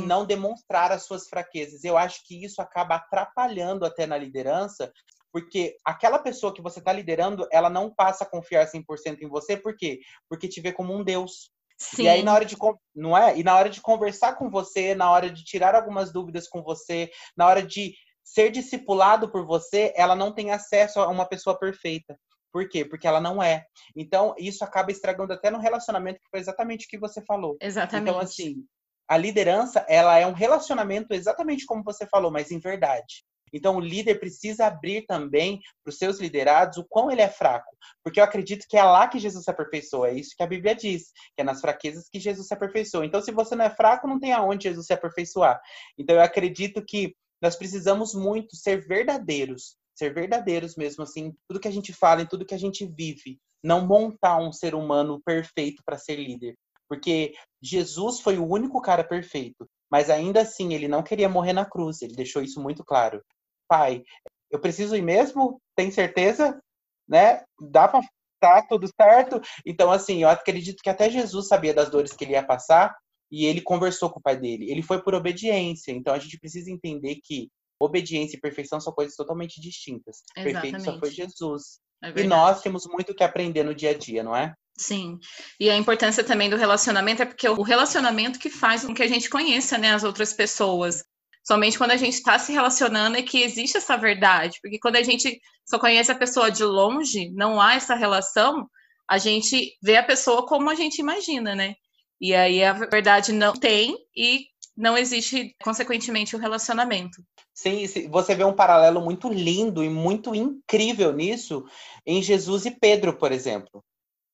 não 0.00 0.26
demonstrar 0.26 0.90
as 0.90 1.04
suas 1.04 1.28
fraquezas. 1.28 1.84
Eu 1.84 1.96
acho 1.96 2.26
que 2.26 2.44
isso 2.44 2.60
acaba 2.60 2.96
atrapalhando 2.96 3.84
até 3.84 4.04
na 4.04 4.18
liderança, 4.18 4.92
porque 5.32 5.76
aquela 5.84 6.18
pessoa 6.18 6.52
que 6.52 6.62
você 6.62 6.80
está 6.80 6.92
liderando, 6.92 7.46
ela 7.52 7.70
não 7.70 7.88
passa 7.94 8.24
a 8.24 8.26
confiar 8.26 8.66
100% 8.66 9.20
em 9.22 9.28
você, 9.28 9.56
por 9.56 9.76
quê? 9.76 10.00
Porque 10.28 10.48
te 10.48 10.60
vê 10.60 10.72
como 10.72 10.92
um 10.92 11.04
deus. 11.04 11.52
Sim. 11.78 12.02
E 12.02 12.08
aí, 12.08 12.22
na 12.22 12.34
hora 12.34 12.44
de 12.44 12.56
não 12.94 13.16
é? 13.16 13.38
E 13.38 13.44
na 13.44 13.56
hora 13.56 13.70
de 13.70 13.80
conversar 13.80 14.34
com 14.34 14.50
você, 14.50 14.94
na 14.94 15.10
hora 15.10 15.30
de 15.30 15.44
tirar 15.44 15.74
algumas 15.74 16.12
dúvidas 16.12 16.48
com 16.48 16.62
você, 16.62 17.10
na 17.36 17.46
hora 17.46 17.62
de 17.62 17.94
ser 18.32 18.50
discipulado 18.50 19.30
por 19.30 19.44
você, 19.44 19.92
ela 19.96 20.14
não 20.14 20.32
tem 20.32 20.52
acesso 20.52 21.00
a 21.00 21.08
uma 21.08 21.26
pessoa 21.26 21.58
perfeita. 21.58 22.16
Por 22.52 22.68
quê? 22.68 22.84
Porque 22.84 23.06
ela 23.06 23.20
não 23.20 23.42
é. 23.42 23.64
Então, 23.96 24.34
isso 24.38 24.64
acaba 24.64 24.90
estragando 24.90 25.32
até 25.32 25.50
no 25.50 25.58
relacionamento, 25.58 26.20
que 26.20 26.30
foi 26.30 26.40
exatamente 26.40 26.86
o 26.86 26.88
que 26.88 26.98
você 26.98 27.22
falou. 27.24 27.56
Exatamente. 27.60 28.08
Então, 28.08 28.20
assim, 28.20 28.64
a 29.08 29.16
liderança, 29.16 29.84
ela 29.88 30.16
é 30.18 30.26
um 30.26 30.32
relacionamento 30.32 31.12
exatamente 31.12 31.66
como 31.66 31.82
você 31.82 32.06
falou, 32.06 32.30
mas 32.30 32.52
em 32.52 32.60
verdade. 32.60 33.24
Então, 33.52 33.76
o 33.76 33.80
líder 33.80 34.20
precisa 34.20 34.66
abrir 34.66 35.06
também 35.06 35.58
para 35.82 35.90
os 35.90 35.98
seus 35.98 36.20
liderados 36.20 36.78
o 36.78 36.86
quão 36.88 37.10
ele 37.10 37.20
é 37.20 37.28
fraco. 37.28 37.76
Porque 38.02 38.20
eu 38.20 38.24
acredito 38.24 38.64
que 38.68 38.76
é 38.76 38.84
lá 38.84 39.08
que 39.08 39.18
Jesus 39.18 39.42
se 39.44 39.50
aperfeiçoa. 39.50 40.10
É 40.10 40.14
isso 40.14 40.36
que 40.36 40.42
a 40.44 40.46
Bíblia 40.46 40.72
diz, 40.72 41.10
que 41.34 41.42
é 41.42 41.44
nas 41.44 41.60
fraquezas 41.60 42.08
que 42.08 42.20
Jesus 42.20 42.46
se 42.46 42.54
aperfeiçoa. 42.54 43.04
Então, 43.04 43.20
se 43.20 43.32
você 43.32 43.56
não 43.56 43.64
é 43.64 43.70
fraco, 43.70 44.06
não 44.06 44.20
tem 44.20 44.32
aonde 44.32 44.68
Jesus 44.68 44.86
se 44.86 44.92
aperfeiçoar. 44.92 45.60
Então, 45.98 46.14
eu 46.14 46.22
acredito 46.22 46.80
que 46.86 47.12
nós 47.40 47.56
precisamos 47.56 48.14
muito 48.14 48.56
ser 48.56 48.86
verdadeiros 48.86 49.78
ser 50.00 50.14
verdadeiros 50.14 50.76
mesmo, 50.76 51.02
assim, 51.02 51.34
tudo 51.46 51.60
que 51.60 51.68
a 51.68 51.70
gente 51.70 51.92
fala, 51.92 52.22
em 52.22 52.26
tudo 52.26 52.46
que 52.46 52.54
a 52.54 52.58
gente 52.58 52.86
vive, 52.86 53.38
não 53.62 53.86
montar 53.86 54.38
um 54.38 54.50
ser 54.50 54.74
humano 54.74 55.20
perfeito 55.22 55.82
para 55.84 55.98
ser 55.98 56.16
líder, 56.16 56.56
porque 56.88 57.34
Jesus 57.62 58.20
foi 58.20 58.38
o 58.38 58.48
único 58.48 58.80
cara 58.80 59.04
perfeito, 59.04 59.68
mas 59.90 60.08
ainda 60.08 60.40
assim 60.40 60.72
ele 60.72 60.88
não 60.88 61.02
queria 61.02 61.28
morrer 61.28 61.52
na 61.52 61.66
cruz, 61.66 62.00
ele 62.00 62.14
deixou 62.14 62.40
isso 62.40 62.62
muito 62.62 62.82
claro. 62.82 63.22
Pai, 63.68 64.02
eu 64.50 64.58
preciso 64.58 64.96
ir 64.96 65.02
mesmo? 65.02 65.60
Tem 65.76 65.90
certeza? 65.90 66.58
Né? 67.06 67.44
Dá 67.60 67.86
para 67.86 68.00
tá 68.40 68.62
tudo 68.62 68.88
certo? 68.98 69.38
Então 69.66 69.90
assim, 69.90 70.22
eu 70.22 70.28
acredito 70.30 70.82
que 70.82 70.88
até 70.88 71.10
Jesus 71.10 71.46
sabia 71.46 71.74
das 71.74 71.90
dores 71.90 72.12
que 72.12 72.24
ele 72.24 72.32
ia 72.32 72.42
passar 72.42 72.96
e 73.30 73.46
ele 73.46 73.60
conversou 73.60 74.10
com 74.10 74.18
o 74.18 74.22
pai 74.22 74.36
dele. 74.36 74.70
Ele 74.70 74.82
foi 74.82 75.02
por 75.02 75.14
obediência. 75.14 75.92
Então 75.92 76.12
a 76.12 76.18
gente 76.18 76.38
precisa 76.38 76.70
entender 76.70 77.20
que 77.22 77.48
obediência 77.78 78.36
e 78.36 78.40
perfeição 78.40 78.80
são 78.80 78.92
coisas 78.92 79.16
totalmente 79.16 79.60
distintas. 79.60 80.22
Exatamente. 80.36 80.72
Perfeito 80.72 80.84
só 80.84 80.98
foi 80.98 81.10
Jesus. 81.10 81.80
É 82.02 82.12
e 82.20 82.24
nós 82.24 82.62
temos 82.62 82.86
muito 82.86 83.14
que 83.14 83.22
aprender 83.22 83.62
no 83.62 83.74
dia 83.74 83.90
a 83.90 83.94
dia, 83.96 84.22
não 84.22 84.34
é? 84.34 84.54
Sim. 84.76 85.18
E 85.58 85.68
a 85.68 85.76
importância 85.76 86.24
também 86.24 86.48
do 86.48 86.56
relacionamento 86.56 87.22
é 87.22 87.26
porque 87.26 87.48
o 87.48 87.62
relacionamento 87.62 88.38
que 88.38 88.48
faz 88.48 88.84
com 88.84 88.94
que 88.94 89.02
a 89.02 89.08
gente 89.08 89.28
conheça 89.28 89.76
né, 89.76 89.92
as 89.92 90.04
outras 90.04 90.32
pessoas. 90.32 91.04
Somente 91.46 91.76
quando 91.76 91.90
a 91.90 91.96
gente 91.96 92.14
está 92.14 92.38
se 92.38 92.52
relacionando 92.52 93.16
é 93.16 93.22
que 93.22 93.42
existe 93.42 93.76
essa 93.76 93.96
verdade. 93.96 94.58
Porque 94.62 94.78
quando 94.78 94.96
a 94.96 95.02
gente 95.02 95.38
só 95.66 95.78
conhece 95.78 96.10
a 96.10 96.18
pessoa 96.18 96.50
de 96.50 96.64
longe, 96.64 97.30
não 97.32 97.60
há 97.60 97.74
essa 97.74 97.94
relação, 97.94 98.66
a 99.08 99.18
gente 99.18 99.76
vê 99.82 99.96
a 99.96 100.02
pessoa 100.02 100.46
como 100.46 100.70
a 100.70 100.74
gente 100.74 100.98
imagina, 100.98 101.54
né? 101.54 101.74
E 102.20 102.34
aí 102.34 102.62
a 102.62 102.72
verdade 102.72 103.32
não 103.32 103.54
tem 103.54 103.96
e 104.16 104.46
não 104.76 104.96
existe, 104.96 105.54
consequentemente, 105.62 106.34
o 106.34 106.38
um 106.38 106.42
relacionamento. 106.42 107.22
Sim, 107.54 107.84
você 108.08 108.34
vê 108.34 108.44
um 108.44 108.54
paralelo 108.54 109.00
muito 109.00 109.28
lindo 109.28 109.84
e 109.84 109.88
muito 109.88 110.34
incrível 110.34 111.12
nisso 111.12 111.64
em 112.06 112.22
Jesus 112.22 112.64
e 112.66 112.70
Pedro, 112.70 113.16
por 113.16 113.32
exemplo. 113.32 113.84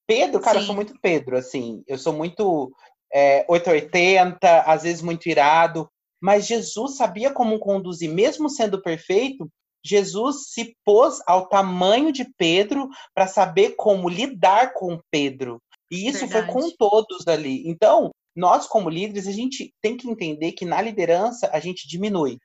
Pedro, 0.06 0.40
cara, 0.40 0.58
Sim. 0.58 0.60
eu 0.60 0.66
sou 0.66 0.74
muito 0.74 0.94
Pedro, 1.00 1.36
assim, 1.36 1.82
eu 1.86 1.98
sou 1.98 2.12
muito 2.12 2.72
é, 3.12 3.44
880, 3.48 4.62
às 4.62 4.84
vezes 4.84 5.02
muito 5.02 5.28
irado, 5.28 5.90
mas 6.20 6.46
Jesus 6.46 6.96
sabia 6.96 7.32
como 7.32 7.58
conduzir, 7.58 8.10
mesmo 8.10 8.48
sendo 8.48 8.80
perfeito, 8.80 9.50
Jesus 9.84 10.50
se 10.50 10.76
pôs 10.84 11.20
ao 11.26 11.48
tamanho 11.48 12.12
de 12.12 12.24
Pedro 12.36 12.88
para 13.14 13.26
saber 13.26 13.74
como 13.76 14.08
lidar 14.08 14.72
com 14.74 15.00
Pedro. 15.10 15.60
E 15.90 16.08
isso 16.08 16.26
Verdade. 16.26 16.52
foi 16.52 16.62
com 16.62 16.76
todos 16.76 17.26
ali. 17.26 17.68
Então, 17.68 18.10
nós 18.34 18.66
como 18.66 18.90
líderes, 18.90 19.26
a 19.26 19.32
gente 19.32 19.72
tem 19.80 19.96
que 19.96 20.08
entender 20.08 20.52
que 20.52 20.64
na 20.64 20.80
liderança 20.82 21.48
a 21.52 21.60
gente 21.60 21.88
diminui. 21.88 22.38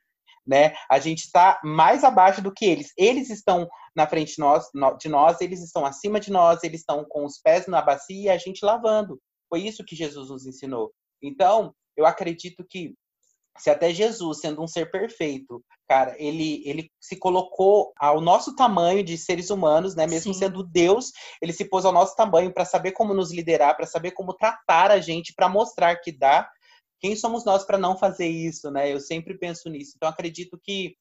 Né? 0.46 0.74
A 0.90 0.98
gente 0.98 1.20
está 1.20 1.60
mais 1.62 2.02
abaixo 2.02 2.42
do 2.42 2.52
que 2.52 2.64
eles. 2.64 2.92
Eles 2.96 3.30
estão 3.30 3.68
na 3.94 4.06
frente 4.06 4.34
de 4.34 4.40
nós, 4.40 4.66
de 4.98 5.08
nós, 5.08 5.40
eles 5.40 5.62
estão 5.62 5.84
acima 5.84 6.18
de 6.18 6.32
nós, 6.32 6.64
eles 6.64 6.80
estão 6.80 7.04
com 7.04 7.24
os 7.24 7.38
pés 7.38 7.66
na 7.66 7.82
bacia 7.82 8.22
e 8.22 8.28
a 8.28 8.38
gente 8.38 8.64
lavando. 8.64 9.20
Foi 9.48 9.60
isso 9.60 9.84
que 9.84 9.94
Jesus 9.94 10.30
nos 10.30 10.46
ensinou. 10.46 10.90
Então, 11.22 11.74
eu 11.96 12.06
acredito 12.06 12.64
que 12.68 12.94
se 13.58 13.70
até 13.70 13.92
Jesus, 13.92 14.40
sendo 14.40 14.62
um 14.62 14.66
ser 14.66 14.90
perfeito, 14.90 15.62
cara, 15.86 16.16
ele, 16.18 16.62
ele 16.64 16.90
se 17.00 17.16
colocou 17.16 17.92
ao 17.98 18.20
nosso 18.20 18.56
tamanho 18.56 19.04
de 19.04 19.18
seres 19.18 19.50
humanos, 19.50 19.94
né? 19.94 20.06
Mesmo 20.06 20.32
Sim. 20.32 20.40
sendo 20.40 20.62
Deus, 20.62 21.12
ele 21.40 21.52
se 21.52 21.66
pôs 21.66 21.84
ao 21.84 21.92
nosso 21.92 22.16
tamanho 22.16 22.52
para 22.52 22.64
saber 22.64 22.92
como 22.92 23.12
nos 23.12 23.30
liderar, 23.30 23.76
para 23.76 23.86
saber 23.86 24.12
como 24.12 24.34
tratar 24.34 24.90
a 24.90 25.00
gente, 25.00 25.34
para 25.34 25.48
mostrar 25.48 25.96
que 25.96 26.10
dá. 26.10 26.48
Quem 26.98 27.14
somos 27.14 27.44
nós 27.44 27.64
para 27.64 27.76
não 27.76 27.96
fazer 27.96 28.28
isso, 28.28 28.70
né? 28.70 28.92
Eu 28.92 29.00
sempre 29.00 29.36
penso 29.36 29.68
nisso. 29.68 29.92
Então 29.96 30.08
acredito 30.08 30.58
que 30.62 30.96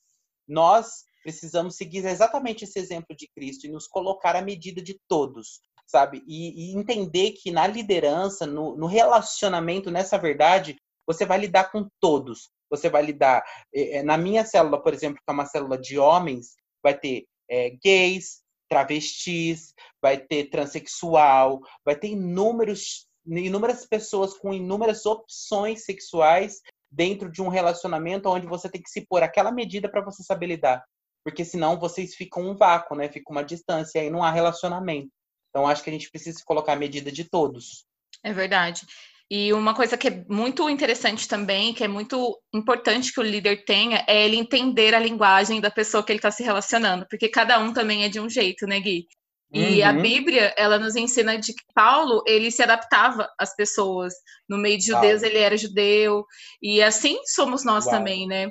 nós 0.47 1.03
precisamos 1.23 1.75
seguir 1.75 2.05
exatamente 2.05 2.65
esse 2.65 2.77
exemplo 2.77 3.15
de 3.15 3.27
Cristo 3.27 3.65
e 3.65 3.71
nos 3.71 3.87
colocar 3.87 4.35
à 4.35 4.41
medida 4.41 4.81
de 4.81 4.99
todos, 5.07 5.61
sabe? 5.85 6.23
E, 6.27 6.71
e 6.71 6.77
entender 6.77 7.31
que 7.31 7.51
na 7.51 7.67
liderança, 7.67 8.45
no, 8.45 8.75
no 8.75 8.87
relacionamento, 8.87 9.91
nessa 9.91 10.17
verdade, 10.17 10.75
você 11.07 11.25
vai 11.25 11.39
lidar 11.39 11.71
com 11.71 11.87
todos. 11.99 12.49
Você 12.69 12.89
vai 12.89 13.03
lidar. 13.03 13.43
É, 13.73 14.01
na 14.03 14.17
minha 14.17 14.45
célula, 14.45 14.81
por 14.81 14.93
exemplo, 14.93 15.17
que 15.17 15.29
é 15.29 15.33
uma 15.33 15.45
célula 15.45 15.77
de 15.77 15.99
homens, 15.99 16.55
vai 16.81 16.97
ter 16.97 17.25
é, 17.49 17.71
gays, 17.83 18.41
travestis, 18.69 19.73
vai 20.01 20.17
ter 20.17 20.49
transexual, 20.49 21.59
vai 21.83 21.95
ter 21.95 22.07
inúmeros, 22.07 23.05
inúmeras 23.25 23.85
pessoas 23.85 24.37
com 24.37 24.53
inúmeras 24.53 25.05
opções 25.05 25.83
sexuais 25.83 26.61
dentro 26.89 27.29
de 27.29 27.41
um 27.41 27.49
relacionamento 27.49 28.29
onde 28.29 28.47
você 28.47 28.69
tem 28.69 28.81
que 28.81 28.89
se 28.89 29.05
pôr 29.05 29.23
aquela 29.23 29.51
medida 29.51 29.89
para 29.89 30.03
você 30.03 30.23
saber 30.23 30.47
lidar. 30.47 30.83
Porque 31.23 31.43
senão 31.43 31.77
vocês 31.77 32.15
ficam 32.15 32.43
um 32.43 32.55
vácuo, 32.55 32.95
né? 32.95 33.09
Fica 33.09 33.31
uma 33.31 33.43
distância 33.43 33.99
e 33.99 34.03
aí 34.03 34.09
não 34.09 34.23
há 34.23 34.31
relacionamento. 34.31 35.11
Então 35.49 35.67
acho 35.67 35.83
que 35.83 35.89
a 35.89 35.93
gente 35.93 36.09
precisa 36.09 36.39
colocar 36.45 36.73
a 36.73 36.77
medida 36.77 37.11
de 37.11 37.29
todos. 37.29 37.85
É 38.23 38.31
verdade. 38.33 38.85
E 39.33 39.53
uma 39.53 39.73
coisa 39.73 39.95
que 39.97 40.09
é 40.09 40.25
muito 40.27 40.69
interessante 40.69 41.25
também, 41.25 41.73
que 41.73 41.85
é 41.85 41.87
muito 41.87 42.37
importante 42.53 43.13
que 43.13 43.19
o 43.21 43.23
líder 43.23 43.63
tenha, 43.63 44.03
é 44.05 44.25
ele 44.25 44.35
entender 44.35 44.93
a 44.93 44.99
linguagem 44.99 45.61
da 45.61 45.71
pessoa 45.71 46.03
que 46.03 46.11
ele 46.11 46.19
está 46.19 46.29
se 46.29 46.43
relacionando, 46.43 47.07
porque 47.09 47.29
cada 47.29 47.57
um 47.57 47.71
também 47.71 48.03
é 48.03 48.09
de 48.09 48.19
um 48.19 48.29
jeito, 48.29 48.67
né, 48.67 48.77
Gui? 48.81 49.07
E 49.53 49.81
uhum. 49.81 49.87
a 49.87 49.93
Bíblia, 49.93 50.53
ela 50.57 50.77
nos 50.77 50.97
ensina 50.97 51.37
de 51.37 51.53
que 51.53 51.63
Paulo, 51.73 52.21
ele 52.27 52.51
se 52.51 52.61
adaptava 52.61 53.29
às 53.39 53.55
pessoas. 53.55 54.13
No 54.49 54.57
meio 54.57 54.77
de 54.77 54.87
judeus, 54.87 55.23
ele 55.23 55.37
era 55.37 55.55
judeu. 55.57 56.25
E 56.61 56.81
assim 56.81 57.17
somos 57.25 57.63
nós 57.63 57.85
Uau. 57.85 57.95
também, 57.95 58.27
né? 58.27 58.49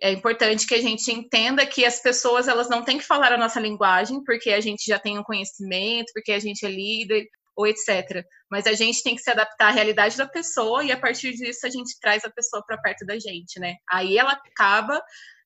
É 0.00 0.12
importante 0.12 0.64
que 0.64 0.74
a 0.76 0.80
gente 0.80 1.10
entenda 1.10 1.66
que 1.66 1.84
as 1.84 2.00
pessoas, 2.00 2.46
elas 2.46 2.68
não 2.68 2.84
têm 2.84 2.98
que 2.98 3.04
falar 3.04 3.32
a 3.32 3.38
nossa 3.38 3.58
linguagem, 3.58 4.22
porque 4.22 4.50
a 4.50 4.60
gente 4.60 4.84
já 4.86 4.98
tem 4.98 5.18
um 5.18 5.24
conhecimento, 5.24 6.12
porque 6.14 6.30
a 6.30 6.38
gente 6.38 6.64
é 6.64 6.68
líder, 6.68 7.26
ou 7.60 7.66
etc. 7.66 8.24
Mas 8.50 8.66
a 8.66 8.72
gente 8.72 9.02
tem 9.02 9.14
que 9.14 9.22
se 9.22 9.30
adaptar 9.30 9.68
à 9.68 9.70
realidade 9.70 10.16
da 10.16 10.26
pessoa 10.26 10.82
e 10.82 10.90
a 10.90 10.98
partir 10.98 11.32
disso 11.32 11.66
a 11.66 11.70
gente 11.70 11.98
traz 12.00 12.24
a 12.24 12.30
pessoa 12.30 12.64
para 12.66 12.80
perto 12.80 13.04
da 13.04 13.18
gente, 13.18 13.60
né? 13.60 13.74
Aí 13.90 14.18
ela 14.18 14.32
acaba 14.32 15.00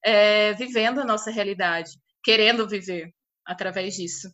é, 0.04 0.52
vivendo 0.54 1.00
a 1.00 1.04
nossa 1.04 1.30
realidade, 1.30 1.90
querendo 2.22 2.68
viver 2.68 3.10
através 3.44 3.94
disso. 3.94 4.28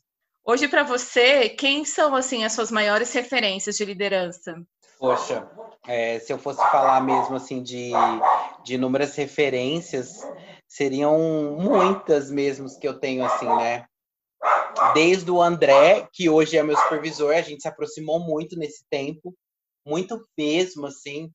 Hoje 0.44 0.68
para 0.68 0.82
você, 0.82 1.48
quem 1.48 1.84
são 1.84 2.14
assim 2.14 2.44
as 2.44 2.52
suas 2.52 2.70
maiores 2.70 3.12
referências 3.12 3.76
de 3.76 3.84
liderança? 3.84 4.54
Poxa, 4.98 5.48
é, 5.86 6.18
se 6.18 6.32
eu 6.32 6.38
fosse 6.38 6.60
falar 6.70 7.00
mesmo 7.02 7.36
assim 7.36 7.62
de, 7.62 7.90
de 8.64 8.74
inúmeras 8.74 9.16
referências, 9.16 10.20
seriam 10.68 11.56
muitas 11.58 12.30
mesmo 12.30 12.66
que 12.78 12.86
eu 12.86 12.98
tenho 12.98 13.24
assim, 13.24 13.46
né? 13.46 13.86
Desde 14.94 15.30
o 15.30 15.40
André, 15.40 16.08
que 16.12 16.28
hoje 16.28 16.56
é 16.56 16.62
meu 16.62 16.76
supervisor, 16.76 17.34
a 17.34 17.42
gente 17.42 17.62
se 17.62 17.68
aproximou 17.68 18.20
muito 18.20 18.56
nesse 18.56 18.84
tempo, 18.90 19.34
muito 19.86 20.26
mesmo, 20.36 20.86
assim. 20.86 21.30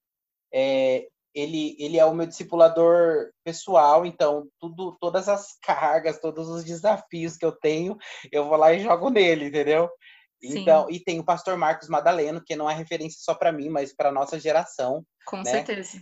É, 0.53 1.07
ele, 1.33 1.75
ele 1.77 1.99
é 1.99 2.05
o 2.05 2.13
meu 2.13 2.25
discipulador 2.25 3.29
pessoal, 3.43 4.05
então 4.05 4.47
tudo, 4.59 4.97
todas 5.01 5.27
as 5.27 5.57
cargas, 5.61 6.19
todos 6.19 6.47
os 6.47 6.63
desafios 6.63 7.35
que 7.35 7.45
eu 7.45 7.51
tenho, 7.51 7.97
eu 8.31 8.45
vou 8.45 8.57
lá 8.57 8.73
e 8.73 8.79
jogo 8.79 9.09
nele, 9.09 9.47
entendeu? 9.47 9.89
Sim. 10.41 10.59
Então, 10.59 10.87
e 10.89 10.99
tem 10.99 11.19
o 11.19 11.25
pastor 11.25 11.57
Marcos 11.57 11.89
Madaleno, 11.89 12.41
que 12.43 12.55
não 12.55 12.69
é 12.69 12.73
referência 12.73 13.19
só 13.21 13.33
para 13.33 13.51
mim, 13.51 13.69
mas 13.69 13.93
para 13.93 14.11
nossa 14.11 14.39
geração. 14.39 15.03
Com 15.25 15.37
né? 15.37 15.45
certeza. 15.45 15.99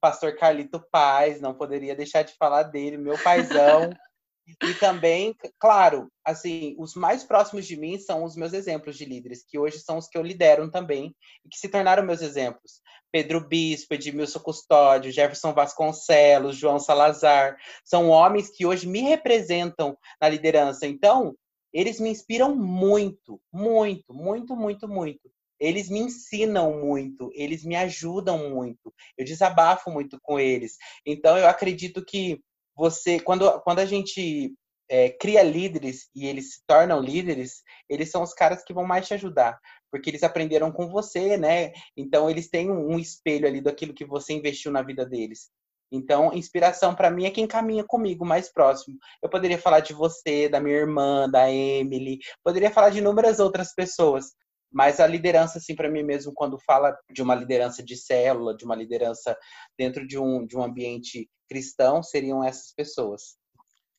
Pastor 0.00 0.36
Carlito 0.36 0.84
Paz, 0.90 1.40
não 1.40 1.54
poderia 1.54 1.94
deixar 1.94 2.22
de 2.22 2.34
falar 2.34 2.64
dele, 2.64 2.96
meu 2.96 3.22
paizão. 3.22 3.90
E 4.62 4.74
também, 4.74 5.34
claro, 5.58 6.08
assim, 6.24 6.74
os 6.78 6.94
mais 6.94 7.24
próximos 7.24 7.66
de 7.66 7.76
mim 7.76 7.98
são 7.98 8.24
os 8.24 8.36
meus 8.36 8.52
exemplos 8.52 8.96
de 8.96 9.04
líderes, 9.04 9.44
que 9.46 9.58
hoje 9.58 9.78
são 9.78 9.96
os 9.96 10.06
que 10.06 10.18
eu 10.18 10.22
lidero 10.22 10.70
também 10.70 11.14
e 11.44 11.48
que 11.48 11.58
se 11.58 11.68
tornaram 11.68 12.02
meus 12.02 12.20
exemplos. 12.20 12.82
Pedro 13.10 13.40
Bispo, 13.46 13.94
Edmilson 13.94 14.40
Custódio, 14.40 15.12
Jefferson 15.12 15.54
Vasconcelos, 15.54 16.56
João 16.56 16.78
Salazar, 16.78 17.56
são 17.84 18.08
homens 18.08 18.50
que 18.50 18.66
hoje 18.66 18.86
me 18.86 19.00
representam 19.02 19.96
na 20.20 20.28
liderança. 20.28 20.86
Então, 20.86 21.34
eles 21.72 21.98
me 21.98 22.10
inspiram 22.10 22.54
muito, 22.54 23.40
muito, 23.52 24.12
muito, 24.12 24.56
muito, 24.56 24.88
muito. 24.88 25.30
Eles 25.58 25.88
me 25.88 26.00
ensinam 26.00 26.80
muito, 26.80 27.30
eles 27.34 27.64
me 27.64 27.76
ajudam 27.76 28.50
muito. 28.50 28.92
Eu 29.16 29.24
desabafo 29.24 29.90
muito 29.90 30.18
com 30.20 30.38
eles. 30.38 30.76
Então, 31.06 31.38
eu 31.38 31.48
acredito 31.48 32.04
que 32.04 32.40
você, 32.76 33.20
quando, 33.20 33.60
quando 33.60 33.78
a 33.78 33.86
gente 33.86 34.52
é, 34.88 35.10
cria 35.10 35.42
líderes 35.42 36.08
e 36.14 36.26
eles 36.26 36.54
se 36.54 36.62
tornam 36.66 37.00
líderes, 37.00 37.62
eles 37.88 38.10
são 38.10 38.22
os 38.22 38.32
caras 38.32 38.62
que 38.64 38.74
vão 38.74 38.84
mais 38.84 39.06
te 39.06 39.14
ajudar, 39.14 39.58
porque 39.90 40.10
eles 40.10 40.22
aprenderam 40.22 40.70
com 40.70 40.88
você, 40.88 41.36
né? 41.36 41.72
Então 41.96 42.28
eles 42.28 42.48
têm 42.48 42.70
um, 42.70 42.98
espelho 42.98 43.46
ali 43.46 43.60
daquilo 43.60 43.94
que 43.94 44.04
você 44.04 44.32
investiu 44.32 44.70
na 44.70 44.82
vida 44.82 45.06
deles. 45.06 45.50
Então, 45.92 46.32
inspiração 46.32 46.94
para 46.94 47.10
mim 47.10 47.24
é 47.24 47.30
quem 47.30 47.46
caminha 47.46 47.84
comigo 47.84 48.24
mais 48.24 48.50
próximo. 48.52 48.98
Eu 49.22 49.28
poderia 49.28 49.58
falar 49.58 49.80
de 49.80 49.92
você, 49.92 50.48
da 50.48 50.58
minha 50.58 50.74
irmã, 50.74 51.28
da 51.30 51.50
Emily, 51.50 52.18
poderia 52.42 52.70
falar 52.70 52.90
de 52.90 52.98
inúmeras 52.98 53.38
outras 53.38 53.72
pessoas, 53.72 54.32
mas 54.74 54.98
a 54.98 55.06
liderança, 55.06 55.58
assim, 55.58 55.76
para 55.76 55.88
mim 55.88 56.02
mesmo, 56.02 56.32
quando 56.34 56.58
fala 56.58 56.98
de 57.08 57.22
uma 57.22 57.36
liderança 57.36 57.80
de 57.80 57.96
célula, 57.96 58.56
de 58.56 58.64
uma 58.64 58.74
liderança 58.74 59.38
dentro 59.78 60.04
de 60.04 60.18
um, 60.18 60.44
de 60.44 60.56
um 60.56 60.64
ambiente 60.64 61.30
cristão, 61.48 62.02
seriam 62.02 62.42
essas 62.42 62.74
pessoas. 62.74 63.36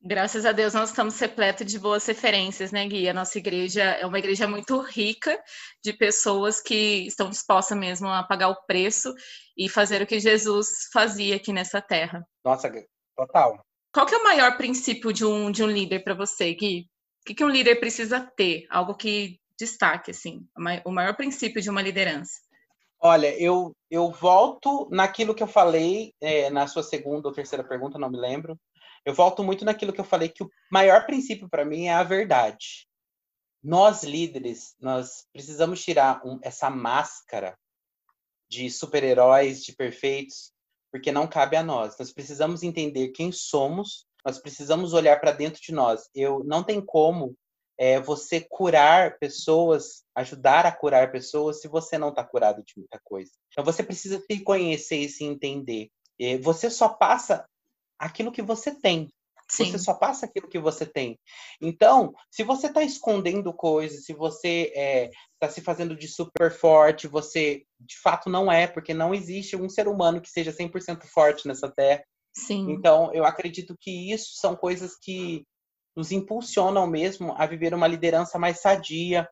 Graças 0.02 0.46
a 0.46 0.52
Deus 0.52 0.74
nós 0.74 0.90
estamos 0.90 1.18
repletos 1.18 1.66
de 1.66 1.80
boas 1.80 2.06
referências, 2.06 2.74
né, 2.74 2.86
Gui? 2.86 3.08
A 3.08 3.14
nossa 3.14 3.38
igreja 3.38 3.84
é 3.84 4.06
uma 4.06 4.20
igreja 4.20 4.48
muito 4.48 4.80
rica 4.82 5.42
de 5.82 5.94
pessoas 5.94 6.60
que 6.60 7.08
estão 7.08 7.30
dispostas 7.30 7.78
mesmo 7.78 8.10
a 8.10 8.22
pagar 8.22 8.50
o 8.50 8.66
preço 8.68 9.14
e 9.58 9.70
fazer 9.70 10.02
o 10.02 10.06
que 10.06 10.20
Jesus 10.20 10.90
fazia 10.92 11.38
aqui 11.38 11.54
nessa 11.54 11.82
terra. 11.82 12.28
Nossa, 12.44 12.70
total. 13.16 13.66
Qual 13.94 14.06
que 14.06 14.14
é 14.14 14.18
o 14.18 14.24
maior 14.24 14.58
princípio 14.58 15.14
de 15.14 15.24
um, 15.26 15.50
de 15.50 15.64
um 15.64 15.68
líder 15.68 16.04
para 16.04 16.14
você, 16.14 16.54
Gui? 16.54 16.82
O 17.22 17.26
que, 17.26 17.34
que 17.34 17.46
um 17.46 17.50
líder 17.50 17.78
precisa 17.78 18.20
ter? 18.36 18.68
Algo 18.70 18.94
que 18.94 19.40
destaque, 19.58 20.12
assim, 20.12 20.46
o 20.86 20.92
maior 20.92 21.16
princípio 21.16 21.62
de 21.62 21.70
uma 21.70 21.82
liderança? 21.82 22.40
Olha, 23.00 23.38
eu, 23.40 23.76
eu 23.90 24.10
volto 24.12 24.88
naquilo 24.92 25.36
que 25.36 25.44
eu 25.44 25.48
falei 25.48 26.14
é, 26.20 26.50
na 26.50 26.68
sua 26.68 26.84
segunda 26.84 27.28
ou 27.28 27.34
terceira 27.34 27.64
pergunta, 27.64 28.00
não 28.00 28.10
me 28.10 28.18
lembro. 28.18 28.60
Eu 29.06 29.14
volto 29.14 29.44
muito 29.44 29.64
naquilo 29.64 29.94
que 29.94 30.02
eu 30.02 30.06
falei 30.06 30.30
que 30.30 30.44
o 30.44 30.50
maior 30.72 31.06
princípio 31.06 31.48
para 31.48 31.64
mim 31.64 31.86
é 31.86 31.94
a 31.94 32.04
verdade. 32.04 32.88
Nós 33.64 34.04
líderes, 34.04 34.76
nós 34.80 35.28
precisamos 35.32 35.84
tirar 35.84 36.26
um, 36.26 36.40
essa 36.42 36.70
máscara 36.70 37.58
de 38.50 38.70
super-heróis, 38.70 39.64
de 39.64 39.76
perfeitos, 39.76 40.52
porque 40.92 41.12
não 41.12 41.28
cabe 41.28 41.56
a 41.58 41.64
nós. 41.64 41.98
Nós 42.00 42.12
precisamos 42.12 42.64
entender 42.64 43.10
quem 43.10 43.32
somos, 43.32 44.08
nós 44.26 44.40
precisamos 44.40 44.94
olhar 44.94 45.20
para 45.20 45.32
dentro 45.32 45.62
de 45.62 45.72
nós. 45.72 46.10
Eu 46.16 46.44
não 46.44 46.64
tem 46.64 46.84
como 46.84 47.36
é, 47.78 48.00
você 48.00 48.42
curar 48.42 49.18
pessoas, 49.18 50.04
ajudar 50.16 50.66
a 50.66 50.72
curar 50.72 51.12
pessoas, 51.12 51.62
se 51.62 51.68
você 51.68 51.98
não 51.98 52.10
está 52.10 52.24
curado 52.24 52.64
de 52.64 52.74
muita 52.78 53.00
coisa. 53.04 53.32
Então 53.52 53.64
você 53.64 53.84
precisa 53.84 54.20
se 54.20 54.40
conhecer 54.40 54.98
e 54.98 55.10
se 55.10 55.24
entender. 55.24 55.90
E 56.18 56.38
você 56.38 56.70
só 56.70 56.90
passa 56.90 57.46
aquilo 58.00 58.32
que 58.32 58.42
você 58.42 58.74
tem. 58.74 59.10
Sim. 59.48 59.72
Você 59.72 59.78
só 59.78 59.94
passa 59.94 60.26
aquilo 60.26 60.48
que 60.48 60.58
você 60.58 60.86
tem. 60.86 61.20
Então, 61.62 62.14
se 62.32 62.44
você 62.44 62.68
está 62.68 62.82
escondendo 62.82 63.54
coisas, 63.54 64.04
se 64.04 64.14
você 64.14 64.64
está 64.70 64.80
é, 64.80 65.12
tá 65.40 65.50
se 65.50 65.62
fazendo 65.62 65.96
de 65.96 66.08
super 66.08 66.52
forte, 66.52 67.08
você 67.08 67.64
de 67.80 67.96
fato 68.00 68.28
não 68.28 68.52
é, 68.52 68.66
porque 68.66 68.94
não 68.94 69.14
existe 69.14 69.56
um 69.56 69.70
ser 69.70 69.88
humano 69.88 70.20
que 70.20 70.30
seja 70.30 70.52
100% 70.52 71.04
forte 71.06 71.48
nessa 71.48 71.70
terra. 71.70 72.04
Sim. 72.36 72.72
Então, 72.72 73.14
eu 73.14 73.24
acredito 73.24 73.78
que 73.80 74.12
isso 74.12 74.32
são 74.36 74.56
coisas 74.56 74.98
que 74.98 75.46
nos 75.96 76.12
impulsionam 76.12 76.86
mesmo 76.86 77.34
a 77.38 77.46
viver 77.46 77.74
uma 77.74 77.88
liderança 77.88 78.38
mais 78.38 78.60
sadia, 78.60 79.28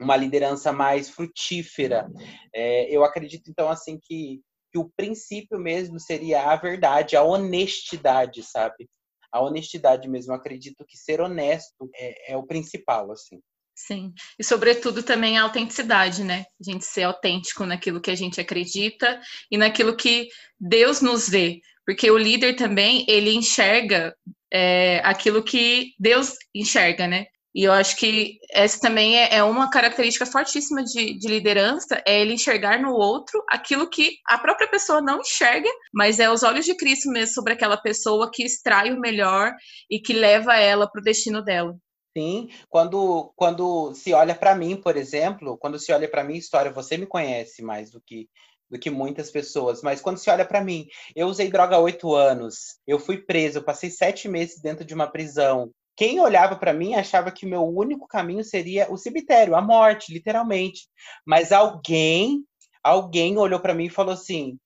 uma 0.00 0.16
liderança 0.16 0.72
mais 0.72 1.10
frutífera. 1.10 2.08
É, 2.54 2.94
eu 2.94 3.04
acredito, 3.04 3.50
então, 3.50 3.68
assim, 3.68 3.98
que, 4.00 4.40
que 4.72 4.78
o 4.78 4.90
princípio 4.96 5.58
mesmo 5.58 5.98
seria 5.98 6.50
a 6.50 6.56
verdade, 6.56 7.16
a 7.16 7.22
honestidade, 7.22 8.42
sabe? 8.42 8.88
A 9.32 9.40
honestidade 9.40 10.08
mesmo. 10.08 10.32
Eu 10.32 10.36
acredito 10.36 10.84
que 10.86 10.96
ser 10.96 11.20
honesto 11.20 11.90
é, 11.94 12.32
é 12.32 12.36
o 12.36 12.46
principal, 12.46 13.10
assim. 13.10 13.40
Sim. 13.74 14.12
E, 14.38 14.42
sobretudo, 14.42 15.04
também 15.04 15.38
a 15.38 15.42
autenticidade, 15.42 16.24
né? 16.24 16.44
A 16.60 16.70
gente 16.70 16.84
ser 16.84 17.04
autêntico 17.04 17.64
naquilo 17.64 18.00
que 18.00 18.10
a 18.10 18.14
gente 18.14 18.40
acredita 18.40 19.20
e 19.50 19.56
naquilo 19.56 19.96
que 19.96 20.28
Deus 20.58 21.00
nos 21.00 21.28
vê. 21.28 21.60
Porque 21.86 22.10
o 22.10 22.18
líder 22.18 22.56
também, 22.56 23.04
ele 23.08 23.32
enxerga 23.32 24.14
é, 24.52 25.00
aquilo 25.04 25.42
que 25.42 25.92
Deus 25.98 26.34
enxerga, 26.54 27.06
né? 27.06 27.26
E 27.54 27.64
eu 27.64 27.72
acho 27.72 27.96
que 27.96 28.38
essa 28.52 28.78
também 28.78 29.18
é, 29.18 29.36
é 29.36 29.42
uma 29.42 29.70
característica 29.70 30.26
fortíssima 30.26 30.84
de, 30.84 31.18
de, 31.18 31.26
liderança, 31.26 32.00
é 32.06 32.20
ele 32.20 32.34
enxergar 32.34 32.80
no 32.80 32.92
outro 32.92 33.42
aquilo 33.48 33.88
que 33.88 34.18
a 34.26 34.38
própria 34.38 34.68
pessoa 34.68 35.00
não 35.00 35.20
enxerga, 35.20 35.68
mas 35.92 36.20
é 36.20 36.30
os 36.30 36.42
olhos 36.42 36.64
de 36.64 36.76
Cristo 36.76 37.10
mesmo 37.10 37.34
sobre 37.34 37.54
aquela 37.54 37.76
pessoa 37.76 38.30
que 38.32 38.44
extrai 38.44 38.92
o 38.92 39.00
melhor 39.00 39.52
e 39.90 39.98
que 39.98 40.12
leva 40.12 40.56
ela 40.56 40.88
para 40.88 41.00
o 41.00 41.04
destino 41.04 41.42
dela. 41.42 41.74
Sim, 42.16 42.48
quando, 42.68 43.32
quando 43.34 43.94
se 43.94 44.12
olha 44.12 44.34
para 44.34 44.54
mim, 44.54 44.76
por 44.76 44.96
exemplo, 44.96 45.56
quando 45.56 45.78
se 45.78 45.92
olha 45.92 46.08
para 46.08 46.24
minha 46.24 46.38
história, 46.38 46.70
você 46.70 46.96
me 46.96 47.06
conhece 47.06 47.62
mais 47.62 47.90
do 47.90 48.00
que 48.00 48.28
do 48.70 48.78
que 48.78 48.90
muitas 48.90 49.30
pessoas. 49.30 49.82
Mas 49.82 50.00
quando 50.00 50.18
se 50.18 50.30
olha 50.30 50.44
para 50.44 50.62
mim, 50.62 50.86
eu 51.14 51.26
usei 51.26 51.50
droga 51.50 51.76
há 51.76 51.78
oito 51.78 52.14
anos, 52.14 52.78
eu 52.86 52.98
fui 52.98 53.18
preso, 53.18 53.58
eu 53.58 53.64
passei 53.64 53.90
sete 53.90 54.28
meses 54.28 54.60
dentro 54.60 54.84
de 54.84 54.94
uma 54.94 55.06
prisão. 55.06 55.70
Quem 55.96 56.20
olhava 56.20 56.54
para 56.56 56.72
mim 56.72 56.94
achava 56.94 57.32
que 57.32 57.44
meu 57.44 57.64
único 57.64 58.06
caminho 58.06 58.44
seria 58.44 58.90
o 58.90 58.96
cemitério, 58.96 59.56
a 59.56 59.60
morte, 59.60 60.12
literalmente. 60.12 60.88
Mas 61.26 61.50
alguém, 61.50 62.44
alguém 62.84 63.36
olhou 63.36 63.58
para 63.58 63.74
mim 63.74 63.86
e 63.86 63.90
falou 63.90 64.12
assim: 64.12 64.56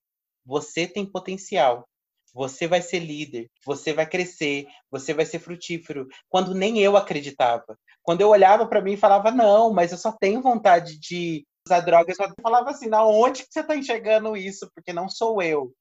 você 0.45 0.87
tem 0.87 1.07
potencial. 1.07 1.89
Você 2.35 2.67
vai 2.67 2.81
ser 2.81 2.99
líder, 2.99 3.51
você 3.65 3.93
vai 3.93 4.07
crescer, 4.07 4.67
você 4.91 5.13
vai 5.13 5.27
ser 5.27 5.39
frutífero. 5.39 6.07
Quando 6.31 6.55
nem 6.55 6.79
eu 6.79 6.97
acreditava. 6.97 7.79
Quando 8.03 8.23
eu 8.23 8.31
olhava 8.31 8.67
para 8.67 8.81
mim 8.81 8.93
e 8.93 8.97
falava, 8.97 9.31
não, 9.31 9.71
mas 9.73 9.93
eu 9.93 9.99
só 9.99 10.13
tenho 10.13 10.41
vontade 10.41 10.99
de 10.99 11.47
usar 11.67 11.81
drogas, 11.81 12.19
eu 12.19 12.33
falava 12.43 12.71
assim, 12.71 12.89
na 12.89 13.05
onde 13.05 13.45
que 13.45 13.53
você 13.53 13.61
está 13.61 13.77
enxergando 13.77 14.37
isso? 14.37 14.71
Porque 14.75 14.93
não 14.93 15.09
sou 15.09 15.43
eu. 15.43 15.73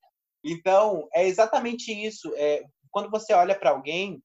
Então, 0.44 1.08
é 1.14 1.26
exatamente 1.26 1.92
isso. 1.92 2.32
É, 2.36 2.64
quando 2.90 3.10
você 3.10 3.34
olha 3.34 3.58
para 3.58 3.72
alguém, 3.72 4.22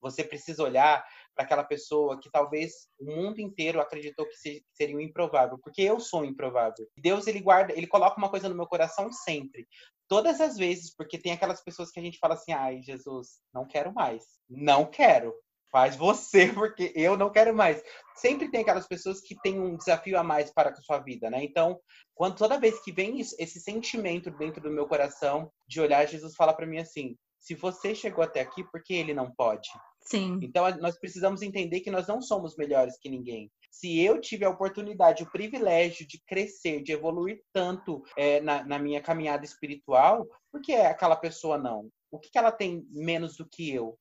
você 0.00 0.22
precisa 0.22 0.62
olhar 0.62 1.04
para 1.34 1.44
aquela 1.44 1.64
pessoa 1.64 2.18
que 2.18 2.30
talvez 2.30 2.88
o 2.98 3.04
mundo 3.04 3.40
inteiro 3.40 3.80
acreditou 3.80 4.26
que 4.26 4.62
seria 4.72 4.96
um 4.96 5.00
improvável, 5.00 5.58
porque 5.62 5.82
eu 5.82 6.00
sou 6.00 6.22
um 6.22 6.24
improvável. 6.24 6.86
Deus 6.96 7.26
ele 7.26 7.40
guarda, 7.40 7.74
ele 7.74 7.86
coloca 7.86 8.16
uma 8.16 8.30
coisa 8.30 8.48
no 8.48 8.54
meu 8.54 8.66
coração 8.66 9.12
sempre, 9.12 9.66
todas 10.08 10.40
as 10.40 10.56
vezes, 10.56 10.94
porque 10.94 11.18
tem 11.18 11.32
aquelas 11.32 11.62
pessoas 11.62 11.90
que 11.90 12.00
a 12.00 12.02
gente 12.02 12.18
fala 12.18 12.34
assim: 12.34 12.52
"Ai, 12.52 12.80
Jesus, 12.80 13.38
não 13.52 13.66
quero 13.66 13.92
mais. 13.92 14.24
Não 14.48 14.86
quero 14.86 15.34
faz 15.76 15.94
você, 15.94 16.46
porque 16.58 16.90
eu 16.96 17.18
não 17.18 17.28
quero 17.28 17.54
mais. 17.54 17.82
Sempre 18.14 18.50
tem 18.50 18.62
aquelas 18.62 18.88
pessoas 18.88 19.20
que 19.20 19.36
têm 19.42 19.60
um 19.60 19.76
desafio 19.76 20.18
a 20.18 20.24
mais 20.24 20.50
para 20.50 20.70
a 20.70 20.76
sua 20.76 21.00
vida, 21.00 21.28
né? 21.28 21.44
Então, 21.44 21.78
quando 22.14 22.34
toda 22.36 22.58
vez 22.58 22.82
que 22.82 22.90
vem 22.90 23.20
isso, 23.20 23.36
esse 23.38 23.60
sentimento 23.60 24.30
dentro 24.30 24.62
do 24.62 24.70
meu 24.70 24.88
coração 24.88 25.52
de 25.68 25.78
olhar, 25.78 26.08
Jesus 26.08 26.34
fala 26.34 26.54
para 26.54 26.66
mim 26.66 26.78
assim: 26.78 27.14
se 27.38 27.54
você 27.54 27.94
chegou 27.94 28.24
até 28.24 28.40
aqui, 28.40 28.64
por 28.64 28.82
que 28.82 28.94
ele 28.94 29.12
não 29.12 29.30
pode? 29.30 29.68
Sim. 30.00 30.38
Então, 30.42 30.64
nós 30.78 30.98
precisamos 30.98 31.42
entender 31.42 31.80
que 31.80 31.90
nós 31.90 32.06
não 32.06 32.22
somos 32.22 32.56
melhores 32.56 32.96
que 32.98 33.10
ninguém. 33.10 33.50
Se 33.70 34.00
eu 34.00 34.18
tive 34.18 34.46
a 34.46 34.50
oportunidade, 34.50 35.24
o 35.24 35.30
privilégio 35.30 36.06
de 36.06 36.18
crescer, 36.26 36.82
de 36.82 36.92
evoluir 36.92 37.42
tanto 37.52 38.02
é, 38.16 38.40
na, 38.40 38.64
na, 38.64 38.78
minha 38.78 39.02
caminhada 39.02 39.44
espiritual, 39.44 40.26
por 40.50 40.62
que 40.62 40.72
aquela 40.72 41.16
pessoa 41.16 41.58
não? 41.58 41.90
O 42.10 42.18
que, 42.18 42.30
que 42.30 42.38
ela 42.38 42.52
tem 42.52 42.86
menos 42.90 43.36
do 43.36 43.46
que 43.46 43.70
eu? 43.74 43.98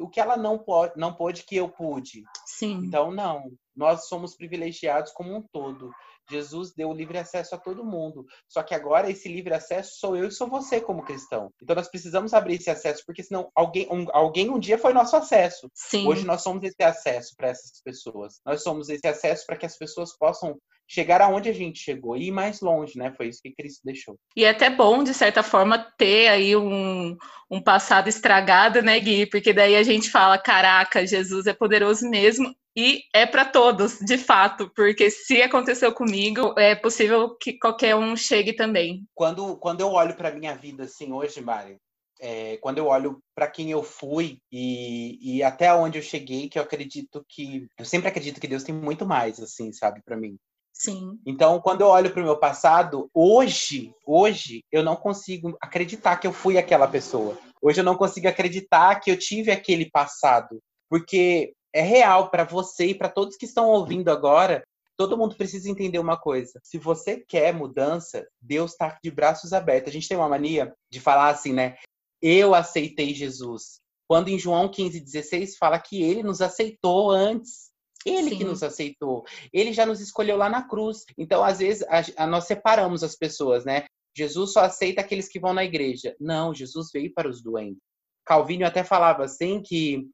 O 0.00 0.08
que 0.08 0.20
ela 0.20 0.36
não 0.36 0.58
pode, 0.58 0.94
não 0.96 1.14
pôde 1.14 1.44
que 1.44 1.56
eu 1.56 1.68
pude. 1.68 2.22
Sim. 2.46 2.82
Então 2.84 3.10
não, 3.10 3.52
nós 3.76 4.08
somos 4.08 4.36
privilegiados 4.36 5.12
como 5.12 5.34
um 5.34 5.42
todo. 5.42 5.90
Jesus 6.30 6.74
deu 6.74 6.92
livre 6.92 7.18
acesso 7.18 7.54
a 7.54 7.58
todo 7.58 7.84
mundo. 7.84 8.26
Só 8.48 8.62
que 8.62 8.74
agora 8.74 9.10
esse 9.10 9.28
livre 9.28 9.54
acesso 9.54 9.98
sou 9.98 10.16
eu 10.16 10.28
e 10.28 10.32
sou 10.32 10.48
você 10.48 10.80
como 10.80 11.04
cristão. 11.04 11.50
Então 11.62 11.74
nós 11.74 11.88
precisamos 11.88 12.34
abrir 12.34 12.56
esse 12.56 12.70
acesso, 12.70 13.02
porque 13.06 13.22
senão 13.22 13.50
alguém 13.54 13.88
um, 13.90 14.06
alguém 14.12 14.50
um 14.50 14.58
dia 14.58 14.78
foi 14.78 14.92
nosso 14.92 15.16
acesso. 15.16 15.70
Sim. 15.74 16.06
Hoje 16.06 16.26
nós 16.26 16.42
somos 16.42 16.62
esse 16.64 16.82
acesso 16.82 17.34
para 17.36 17.48
essas 17.48 17.80
pessoas. 17.82 18.40
Nós 18.44 18.62
somos 18.62 18.88
esse 18.88 19.06
acesso 19.06 19.46
para 19.46 19.56
que 19.56 19.66
as 19.66 19.76
pessoas 19.76 20.16
possam 20.16 20.58
chegar 20.88 21.20
aonde 21.20 21.50
a 21.50 21.52
gente 21.52 21.78
chegou 21.78 22.16
e 22.16 22.28
ir 22.28 22.30
mais 22.30 22.60
longe, 22.60 22.96
né? 22.96 23.12
Foi 23.16 23.28
isso 23.28 23.42
que 23.42 23.54
Cristo 23.54 23.82
deixou. 23.84 24.18
E 24.34 24.44
é 24.44 24.50
até 24.50 24.70
bom, 24.70 25.04
de 25.04 25.12
certa 25.12 25.42
forma, 25.42 25.78
ter 25.98 26.28
aí 26.28 26.56
um, 26.56 27.16
um 27.50 27.62
passado 27.62 28.08
estragado, 28.08 28.82
né, 28.82 28.98
Gui? 28.98 29.26
Porque 29.26 29.52
daí 29.52 29.76
a 29.76 29.82
gente 29.82 30.10
fala: 30.10 30.38
caraca, 30.38 31.06
Jesus 31.06 31.46
é 31.46 31.52
poderoso 31.52 32.08
mesmo. 32.08 32.54
E 32.74 33.02
é 33.12 33.26
para 33.26 33.44
todos, 33.44 33.98
de 33.98 34.16
fato, 34.16 34.70
porque 34.74 35.10
se 35.10 35.42
aconteceu 35.42 35.92
comigo, 35.92 36.54
é 36.56 36.76
possível 36.76 37.36
que 37.36 37.58
qualquer 37.58 37.96
um 37.96 38.14
chegue 38.14 38.52
também. 38.52 39.04
Quando, 39.14 39.56
quando 39.56 39.80
eu 39.80 39.90
olho 39.90 40.14
para 40.14 40.30
minha 40.30 40.54
vida 40.54 40.84
assim 40.84 41.12
hoje, 41.12 41.40
Mari, 41.40 41.76
é, 42.20 42.56
quando 42.58 42.78
eu 42.78 42.86
olho 42.86 43.20
para 43.34 43.48
quem 43.48 43.70
eu 43.70 43.82
fui 43.82 44.38
e, 44.50 45.38
e 45.38 45.42
até 45.42 45.74
onde 45.74 45.98
eu 45.98 46.02
cheguei, 46.02 46.48
que 46.48 46.56
eu 46.56 46.62
acredito 46.62 47.24
que 47.28 47.66
eu 47.76 47.84
sempre 47.84 48.08
acredito 48.08 48.40
que 48.40 48.46
Deus 48.46 48.62
tem 48.62 48.74
muito 48.74 49.04
mais, 49.04 49.40
assim, 49.40 49.72
sabe, 49.72 50.00
para 50.04 50.16
mim. 50.16 50.36
Sim. 50.78 51.18
Então, 51.26 51.60
quando 51.60 51.80
eu 51.80 51.88
olho 51.88 52.12
para 52.12 52.22
o 52.22 52.24
meu 52.24 52.38
passado, 52.38 53.10
hoje, 53.12 53.92
hoje, 54.06 54.62
eu 54.70 54.82
não 54.82 54.94
consigo 54.94 55.56
acreditar 55.60 56.16
que 56.18 56.26
eu 56.26 56.32
fui 56.32 56.56
aquela 56.56 56.86
pessoa. 56.86 57.36
Hoje 57.60 57.80
eu 57.80 57.84
não 57.84 57.96
consigo 57.96 58.28
acreditar 58.28 59.00
que 59.00 59.10
eu 59.10 59.18
tive 59.18 59.50
aquele 59.50 59.90
passado, 59.90 60.60
porque 60.88 61.52
é 61.72 61.82
real 61.82 62.30
para 62.30 62.44
você 62.44 62.86
e 62.86 62.94
para 62.94 63.08
todos 63.08 63.36
que 63.36 63.44
estão 63.44 63.68
ouvindo 63.68 64.08
agora. 64.08 64.62
Todo 64.96 65.18
mundo 65.18 65.34
precisa 65.34 65.68
entender 65.68 65.98
uma 65.98 66.16
coisa. 66.16 66.60
Se 66.62 66.78
você 66.78 67.24
quer 67.28 67.52
mudança, 67.52 68.26
Deus 68.40 68.72
está 68.72 68.98
de 69.02 69.10
braços 69.10 69.52
abertos. 69.52 69.90
A 69.90 69.92
gente 69.92 70.08
tem 70.08 70.16
uma 70.16 70.28
mania 70.28 70.72
de 70.90 71.00
falar 71.00 71.30
assim, 71.30 71.52
né? 71.52 71.76
Eu 72.22 72.54
aceitei 72.54 73.14
Jesus. 73.14 73.80
Quando 74.08 74.28
em 74.28 74.38
João 74.38 74.68
15,16 74.68 75.56
fala 75.58 75.78
que 75.78 76.02
ele 76.02 76.22
nos 76.22 76.40
aceitou 76.40 77.10
antes. 77.10 77.67
Ele 78.04 78.30
Sim. 78.30 78.38
que 78.38 78.44
nos 78.44 78.62
aceitou. 78.62 79.24
Ele 79.52 79.72
já 79.72 79.84
nos 79.84 80.00
escolheu 80.00 80.36
lá 80.36 80.48
na 80.48 80.62
cruz. 80.62 81.04
Então, 81.16 81.42
às 81.42 81.58
vezes, 81.58 81.82
a, 81.88 82.24
a, 82.24 82.26
nós 82.26 82.44
separamos 82.44 83.02
as 83.02 83.16
pessoas, 83.16 83.64
né? 83.64 83.86
Jesus 84.16 84.52
só 84.52 84.60
aceita 84.60 85.00
aqueles 85.00 85.28
que 85.28 85.40
vão 85.40 85.52
na 85.52 85.64
igreja. 85.64 86.16
Não, 86.20 86.54
Jesus 86.54 86.90
veio 86.92 87.12
para 87.12 87.28
os 87.28 87.42
doentes. 87.42 87.82
Calvino 88.24 88.66
até 88.66 88.84
falava 88.84 89.24
assim 89.24 89.62
que 89.62 90.08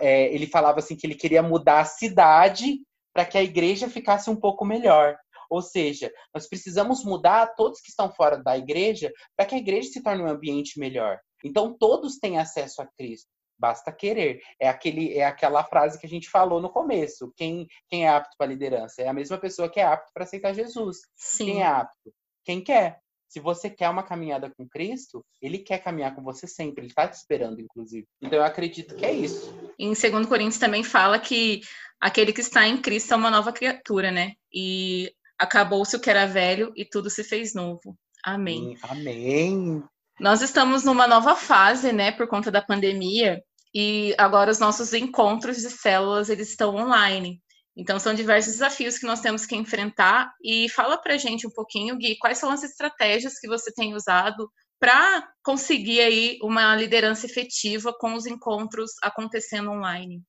é, 0.00 0.32
ele 0.34 0.46
falava 0.46 0.78
assim 0.78 0.96
que 0.96 1.06
ele 1.06 1.14
queria 1.14 1.42
mudar 1.42 1.80
a 1.80 1.84
cidade 1.84 2.80
para 3.12 3.26
que 3.26 3.36
a 3.36 3.42
igreja 3.42 3.88
ficasse 3.88 4.30
um 4.30 4.36
pouco 4.36 4.64
melhor. 4.64 5.16
Ou 5.50 5.60
seja, 5.60 6.10
nós 6.34 6.48
precisamos 6.48 7.04
mudar 7.04 7.54
todos 7.54 7.80
que 7.80 7.90
estão 7.90 8.10
fora 8.10 8.42
da 8.42 8.56
igreja 8.56 9.12
para 9.36 9.44
que 9.44 9.54
a 9.54 9.58
igreja 9.58 9.90
se 9.90 10.02
torne 10.02 10.22
um 10.22 10.28
ambiente 10.28 10.78
melhor. 10.78 11.18
Então 11.44 11.76
todos 11.76 12.18
têm 12.18 12.38
acesso 12.38 12.80
a 12.80 12.86
Cristo 12.96 13.28
basta 13.58 13.92
querer. 13.92 14.40
É, 14.60 14.68
aquele, 14.68 15.14
é 15.14 15.24
aquela 15.24 15.64
frase 15.64 15.98
que 15.98 16.06
a 16.06 16.08
gente 16.08 16.28
falou 16.28 16.60
no 16.60 16.70
começo. 16.70 17.32
Quem, 17.36 17.66
quem 17.88 18.06
é 18.06 18.08
apto 18.08 18.36
para 18.36 18.48
liderança? 18.48 19.02
É 19.02 19.08
a 19.08 19.12
mesma 19.12 19.38
pessoa 19.38 19.68
que 19.68 19.80
é 19.80 19.84
apto 19.84 20.12
para 20.12 20.24
aceitar 20.24 20.54
Jesus. 20.54 20.98
Sim. 21.16 21.46
Quem 21.46 21.62
é 21.62 21.66
apto? 21.66 22.12
Quem 22.44 22.62
quer. 22.62 23.00
Se 23.28 23.40
você 23.40 23.70
quer 23.70 23.88
uma 23.88 24.02
caminhada 24.02 24.52
com 24.54 24.68
Cristo, 24.68 25.24
ele 25.40 25.58
quer 25.58 25.78
caminhar 25.78 26.14
com 26.14 26.22
você 26.22 26.46
sempre, 26.46 26.82
ele 26.82 26.88
está 26.88 27.08
te 27.08 27.14
esperando, 27.14 27.62
inclusive. 27.62 28.06
Então 28.20 28.38
eu 28.38 28.44
acredito 28.44 28.94
que 28.94 29.06
é 29.06 29.12
isso. 29.12 29.54
Em 29.78 29.94
2 29.94 30.26
Coríntios 30.26 30.58
também 30.58 30.84
fala 30.84 31.18
que 31.18 31.62
aquele 31.98 32.30
que 32.30 32.42
está 32.42 32.68
em 32.68 32.76
Cristo 32.76 33.14
é 33.14 33.16
uma 33.16 33.30
nova 33.30 33.50
criatura, 33.50 34.10
né? 34.10 34.34
E 34.52 35.14
acabou-se 35.38 35.96
o 35.96 36.00
que 36.00 36.10
era 36.10 36.26
velho 36.26 36.72
e 36.76 36.84
tudo 36.84 37.08
se 37.08 37.24
fez 37.24 37.54
novo. 37.54 37.96
Amém. 38.22 38.76
Amém. 38.82 39.82
Nós 40.20 40.42
estamos 40.42 40.84
numa 40.84 41.06
nova 41.06 41.34
fase, 41.34 41.92
né, 41.92 42.12
por 42.12 42.28
conta 42.28 42.50
da 42.50 42.62
pandemia, 42.62 43.42
e 43.74 44.14
agora 44.18 44.50
os 44.50 44.58
nossos 44.58 44.92
encontros 44.92 45.56
de 45.56 45.70
células 45.70 46.28
eles 46.28 46.50
estão 46.50 46.74
online. 46.74 47.40
Então 47.76 47.98
são 47.98 48.12
diversos 48.12 48.52
desafios 48.52 48.98
que 48.98 49.06
nós 49.06 49.20
temos 49.20 49.46
que 49.46 49.56
enfrentar 49.56 50.30
e 50.44 50.68
fala 50.68 50.98
para 50.98 51.16
gente 51.16 51.46
um 51.46 51.50
pouquinho, 51.50 51.96
Gui, 51.96 52.18
quais 52.18 52.38
são 52.38 52.50
as 52.50 52.62
estratégias 52.62 53.38
que 53.38 53.48
você 53.48 53.72
tem 53.72 53.94
usado 53.94 54.50
para 54.78 55.26
conseguir 55.42 56.00
aí 56.00 56.38
uma 56.42 56.76
liderança 56.76 57.24
efetiva 57.24 57.94
com 57.98 58.14
os 58.14 58.26
encontros 58.26 58.90
acontecendo 59.02 59.70
online? 59.70 60.20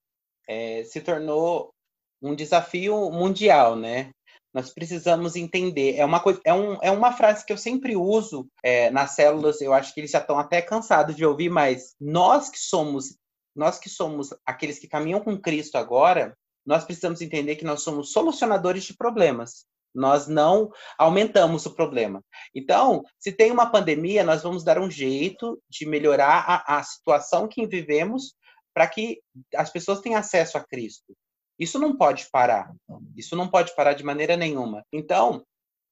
É, 0.48 0.84
se 0.84 1.00
tornou 1.00 1.74
um 2.22 2.34
desafio 2.34 3.10
mundial, 3.10 3.76
né? 3.76 4.10
Nós 4.54 4.72
precisamos 4.72 5.34
entender. 5.34 5.96
É 5.96 6.04
uma, 6.04 6.20
coisa, 6.20 6.40
é, 6.44 6.54
um, 6.54 6.78
é 6.80 6.90
uma 6.90 7.12
frase 7.12 7.44
que 7.44 7.52
eu 7.52 7.58
sempre 7.58 7.96
uso 7.96 8.48
é, 8.62 8.88
nas 8.90 9.10
células. 9.10 9.60
Eu 9.60 9.74
acho 9.74 9.92
que 9.92 10.00
eles 10.00 10.12
já 10.12 10.20
estão 10.20 10.38
até 10.38 10.62
cansados 10.62 11.16
de 11.16 11.26
ouvir, 11.26 11.50
mas 11.50 11.96
nós 12.00 12.48
que 12.48 12.58
somos 12.58 13.16
nós 13.56 13.78
que 13.78 13.88
somos 13.88 14.30
aqueles 14.44 14.78
que 14.80 14.88
caminham 14.88 15.20
com 15.20 15.40
Cristo 15.40 15.76
agora, 15.76 16.36
nós 16.66 16.84
precisamos 16.84 17.20
entender 17.20 17.56
que 17.56 17.64
nós 17.64 17.82
somos 17.82 18.10
solucionadores 18.10 18.84
de 18.84 18.96
problemas. 18.96 19.64
Nós 19.94 20.26
não 20.26 20.70
aumentamos 20.98 21.64
o 21.66 21.74
problema. 21.74 22.20
Então, 22.52 23.02
se 23.16 23.30
tem 23.30 23.52
uma 23.52 23.70
pandemia, 23.70 24.24
nós 24.24 24.42
vamos 24.42 24.64
dar 24.64 24.80
um 24.80 24.90
jeito 24.90 25.60
de 25.70 25.86
melhorar 25.86 26.44
a, 26.48 26.78
a 26.78 26.82
situação 26.82 27.46
que 27.46 27.64
vivemos 27.64 28.34
para 28.74 28.88
que 28.88 29.20
as 29.54 29.70
pessoas 29.70 30.00
tenham 30.00 30.18
acesso 30.18 30.58
a 30.58 30.64
Cristo. 30.64 31.14
Isso 31.58 31.78
não 31.78 31.96
pode 31.96 32.26
parar. 32.30 32.74
Isso 33.16 33.36
não 33.36 33.48
pode 33.48 33.74
parar 33.74 33.94
de 33.94 34.04
maneira 34.04 34.36
nenhuma. 34.36 34.84
Então, 34.92 35.44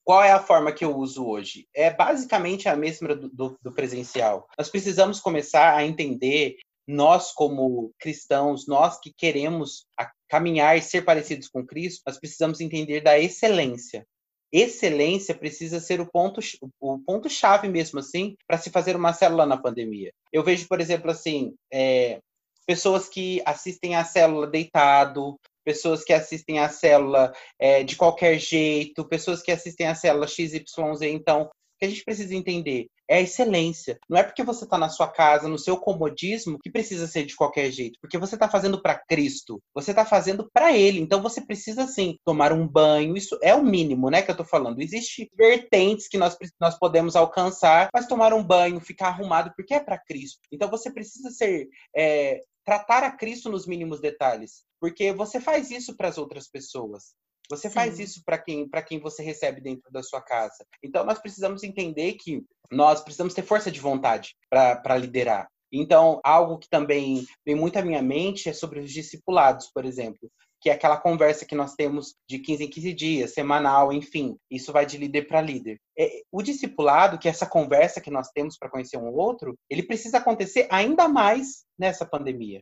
qual 0.05 0.22
é 0.22 0.33
a 0.33 0.42
forma 0.42 0.72
que 0.72 0.85
eu 0.85 0.96
uso 0.96 1.25
hoje? 1.27 1.68
É 1.75 1.90
basicamente 1.90 2.68
a 2.68 2.77
mesma 2.77 3.14
do, 3.14 3.29
do, 3.29 3.59
do 3.62 3.72
presencial. 3.72 4.48
Nós 4.59 4.68
precisamos 4.68 5.20
começar 5.20 5.77
a 5.77 5.85
entender 5.85 6.57
nós, 6.87 7.33
como 7.33 7.92
cristãos, 7.98 8.66
nós 8.66 8.98
que 8.98 9.12
queremos 9.16 9.87
caminhar 10.29 10.77
e 10.77 10.83
ser 10.83 11.03
parecidos 11.03 11.48
com 11.48 11.64
Cristo, 11.64 12.03
nós 12.07 12.18
precisamos 12.18 12.61
entender 12.61 13.01
da 13.01 13.18
excelência. 13.18 14.05
Excelência 14.53 15.35
precisa 15.35 15.81
ser 15.81 16.01
o 16.01 16.11
ponto, 16.11 16.40
o 16.81 16.98
ponto 16.98 17.29
chave 17.31 17.68
mesmo 17.68 18.01
assim 18.01 18.37
para 18.46 18.59
se 18.59 18.70
fazer 18.70 18.96
uma 18.96 19.12
célula 19.12 19.46
na 19.46 19.57
pandemia. 19.57 20.12
Eu 20.33 20.42
vejo, 20.42 20.66
por 20.68 20.81
exemplo, 20.81 21.11
assim, 21.11 21.55
é, 21.72 22.20
pessoas 22.66 23.09
que 23.09 23.40
assistem 23.46 23.94
a 23.96 24.05
célula 24.05 24.46
deitado, 24.46 25.38
pessoas 25.64 26.05
que 26.05 26.12
assistem 26.12 26.59
a 26.59 26.68
célula 26.68 27.33
é, 27.59 27.83
de 27.83 27.96
qualquer 27.96 28.38
jeito, 28.38 29.09
pessoas 29.09 29.42
que 29.42 29.53
assistem 29.53 29.87
a 29.87 29.94
célula 29.94 30.27
XYZ. 30.27 30.64
Então, 31.03 31.51
que 31.79 31.87
a 31.87 31.88
gente 31.88 32.05
precisa 32.05 32.35
entender 32.35 32.87
é 33.09 33.16
a 33.16 33.20
excelência. 33.20 33.98
Não 34.09 34.16
é 34.16 34.22
porque 34.22 34.42
você 34.42 34.64
está 34.64 34.79
na 34.79 34.88
sua 34.88 35.07
casa, 35.07 35.48
no 35.48 35.59
seu 35.59 35.77
comodismo, 35.77 36.59
que 36.62 36.70
precisa 36.70 37.07
ser 37.07 37.25
de 37.27 37.37
qualquer 37.37 37.70
jeito. 37.70 37.98
Porque 38.01 38.16
você 38.16 38.37
está 38.37 38.48
fazendo 38.48 38.81
para 38.81 38.98
Cristo. 39.07 39.61
Você 39.75 39.90
está 39.90 40.05
fazendo 40.07 40.48
para 40.51 40.72
Ele. 40.72 41.01
Então 41.01 41.20
você 41.20 41.44
precisa, 41.44 41.87
sim, 41.87 42.16
tomar 42.25 42.53
um 42.53 42.66
banho. 42.66 43.16
Isso 43.16 43.38
é 43.42 43.55
o 43.55 43.62
mínimo, 43.62 44.09
né, 44.09 44.22
que 44.22 44.31
eu 44.31 44.35
estou 44.35 44.46
falando. 44.46 44.81
Existem 44.81 45.29
vertentes 45.37 46.09
que 46.09 46.16
nós, 46.16 46.37
nós 46.61 46.79
podemos 46.79 47.16
alcançar, 47.16 47.90
mas 47.92 48.07
tomar 48.07 48.33
um 48.33 48.42
banho, 48.42 48.81
ficar 48.81 49.09
arrumado, 49.09 49.53
porque 49.57 49.75
é 49.75 49.81
para 49.81 49.98
Cristo. 49.98 50.40
Então 50.51 50.70
você 50.70 50.90
precisa 50.90 51.31
ser. 51.31 51.68
É, 51.94 52.40
tratar 52.64 53.03
a 53.03 53.11
Cristo 53.11 53.51
nos 53.51 53.66
mínimos 53.66 54.01
detalhes, 54.01 54.62
porque 54.83 55.12
você 55.12 55.40
faz 55.40 55.71
isso 55.71 55.97
para 55.97 56.09
as 56.09 56.18
outras 56.18 56.49
pessoas. 56.51 57.14
Você 57.49 57.68
Sim. 57.68 57.75
faz 57.75 58.01
isso 58.01 58.21
para 58.27 58.37
quem, 58.37 58.68
quem 58.88 58.99
você 58.99 59.23
recebe 59.23 59.61
dentro 59.61 59.88
da 59.92 60.03
sua 60.03 60.21
casa. 60.21 60.66
Então, 60.83 61.05
nós 61.05 61.21
precisamos 61.21 61.62
entender 61.62 62.14
que 62.14 62.42
nós 62.68 63.01
precisamos 63.01 63.33
ter 63.33 63.42
força 63.42 63.71
de 63.71 63.79
vontade 63.79 64.35
para 64.51 64.97
liderar. 64.97 65.47
Então, 65.73 66.21
algo 66.25 66.59
que 66.59 66.68
também 66.68 67.25
vem 67.47 67.55
muito 67.55 67.79
à 67.79 67.83
minha 67.83 68.03
mente 68.03 68.49
é 68.49 68.53
sobre 68.53 68.81
os 68.81 68.90
discipulados, 68.90 69.71
por 69.73 69.85
exemplo, 69.85 70.29
que 70.61 70.68
é 70.68 70.73
aquela 70.73 70.97
conversa 70.97 71.47
que 71.47 71.55
nós 71.55 71.75
temos 71.75 72.16
de 72.29 72.40
15 72.40 72.64
em 72.64 72.68
15 72.68 72.92
dias, 72.92 73.35
semanal, 73.35 73.92
enfim. 73.92 74.37
Isso 74.51 74.73
vai 74.73 74.85
de 74.85 74.99
líder 74.99 75.29
para 75.29 75.40
líder. 75.40 75.79
É, 75.97 76.23
o 76.33 76.42
discipulado, 76.42 77.21
que 77.21 77.29
é 77.29 77.31
essa 77.31 77.47
conversa 77.47 78.01
que 78.01 78.11
nós 78.11 78.31
temos 78.35 78.59
para 78.59 78.68
conhecer 78.68 78.97
um 78.97 79.14
outro, 79.14 79.57
ele 79.71 79.85
precisa 79.85 80.18
acontecer 80.18 80.66
ainda 80.73 81.07
mais 81.07 81.64
nessa 81.79 82.05
pandemia. 82.05 82.61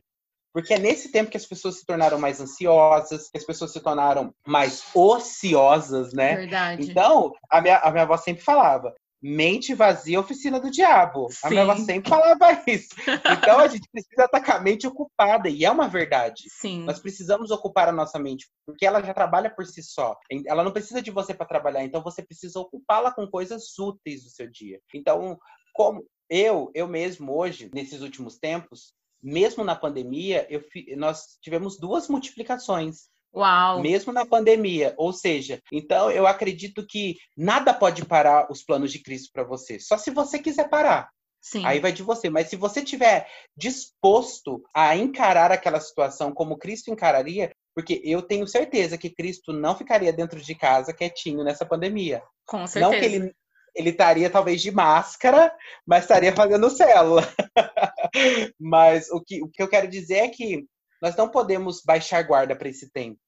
Porque 0.53 0.73
é 0.73 0.79
nesse 0.79 1.11
tempo 1.11 1.31
que 1.31 1.37
as 1.37 1.45
pessoas 1.45 1.79
se 1.79 1.85
tornaram 1.85 2.19
mais 2.19 2.41
ansiosas, 2.41 3.29
que 3.29 3.37
as 3.37 3.45
pessoas 3.45 3.71
se 3.71 3.79
tornaram 3.79 4.33
mais 4.45 4.83
ociosas, 4.93 6.13
né? 6.13 6.35
Verdade. 6.35 6.89
Então, 6.89 7.31
a 7.49 7.61
minha, 7.61 7.77
a 7.77 7.91
minha 7.91 8.03
avó 8.03 8.17
sempre 8.17 8.43
falava: 8.43 8.93
mente 9.21 9.73
vazia, 9.73 10.19
oficina 10.19 10.59
do 10.59 10.71
diabo. 10.71 11.29
Sim. 11.31 11.39
A 11.43 11.49
minha 11.49 11.61
avó 11.61 11.75
sempre 11.75 12.09
falava 12.09 12.61
isso. 12.67 12.89
Então 13.07 13.59
a 13.59 13.67
gente 13.67 13.87
precisa 13.91 14.25
estar 14.25 14.43
com 14.43 14.51
a 14.51 14.59
mente 14.59 14.87
ocupada, 14.87 15.47
e 15.47 15.63
é 15.63 15.69
uma 15.71 15.87
verdade. 15.87 16.43
Sim. 16.49 16.83
Nós 16.83 16.99
precisamos 16.99 17.51
ocupar 17.51 17.87
a 17.87 17.93
nossa 17.93 18.17
mente, 18.17 18.49
porque 18.65 18.85
ela 18.85 19.01
já 19.01 19.13
trabalha 19.13 19.49
por 19.49 19.65
si 19.65 19.83
só. 19.83 20.17
Ela 20.47 20.63
não 20.63 20.71
precisa 20.71 21.01
de 21.01 21.11
você 21.11 21.33
para 21.33 21.45
trabalhar, 21.45 21.83
então 21.83 22.01
você 22.01 22.23
precisa 22.23 22.59
ocupá-la 22.59 23.13
com 23.13 23.27
coisas 23.27 23.77
úteis 23.77 24.23
do 24.23 24.29
seu 24.29 24.49
dia. 24.49 24.79
Então, 24.93 25.37
como 25.73 26.03
eu, 26.29 26.71
eu 26.73 26.87
mesmo 26.87 27.37
hoje, 27.37 27.69
nesses 27.73 28.01
últimos 28.01 28.37
tempos, 28.39 28.93
mesmo 29.21 29.63
na 29.63 29.75
pandemia, 29.75 30.45
eu, 30.49 30.63
nós 30.97 31.37
tivemos 31.41 31.77
duas 31.77 32.07
multiplicações. 32.07 33.09
Uau! 33.33 33.81
Mesmo 33.81 34.11
na 34.11 34.25
pandemia. 34.25 34.93
Ou 34.97 35.13
seja, 35.13 35.61
então 35.71 36.11
eu 36.11 36.27
acredito 36.27 36.85
que 36.85 37.15
nada 37.37 37.73
pode 37.73 38.05
parar 38.05 38.51
os 38.51 38.63
planos 38.63 38.91
de 38.91 38.99
Cristo 38.99 39.29
para 39.31 39.43
você. 39.43 39.79
Só 39.79 39.97
se 39.97 40.11
você 40.11 40.37
quiser 40.37 40.69
parar. 40.69 41.09
Sim. 41.41 41.65
Aí 41.65 41.79
vai 41.79 41.91
de 41.91 42.03
você. 42.03 42.29
Mas 42.29 42.49
se 42.49 42.55
você 42.55 42.83
tiver 42.83 43.27
disposto 43.57 44.61
a 44.75 44.95
encarar 44.95 45.51
aquela 45.51 45.79
situação 45.79 46.31
como 46.31 46.57
Cristo 46.57 46.91
encararia, 46.91 47.51
porque 47.73 48.01
eu 48.03 48.21
tenho 48.21 48.47
certeza 48.47 48.97
que 48.97 49.09
Cristo 49.09 49.51
não 49.51 49.75
ficaria 49.75 50.13
dentro 50.13 50.39
de 50.39 50.53
casa 50.53 50.93
quietinho 50.93 51.43
nessa 51.43 51.65
pandemia. 51.65 52.21
Com 52.45 52.67
certeza. 52.67 52.91
Não 52.91 52.99
que 52.99 53.05
ele, 53.05 53.33
ele 53.75 53.89
estaria 53.89 54.29
talvez 54.29 54.61
de 54.61 54.71
máscara, 54.71 55.53
mas 55.85 56.03
estaria 56.03 56.33
fazendo 56.33 56.69
célula. 56.69 57.21
mas 58.59 59.09
o 59.11 59.21
que, 59.21 59.41
o 59.43 59.49
que 59.49 59.61
eu 59.61 59.67
quero 59.67 59.87
dizer 59.87 60.17
é 60.17 60.29
que 60.29 60.65
nós 61.01 61.15
não 61.15 61.29
podemos 61.29 61.81
baixar 61.83 62.21
guarda 62.23 62.55
para 62.55 62.69
esse 62.69 62.91
tempo. 62.91 63.19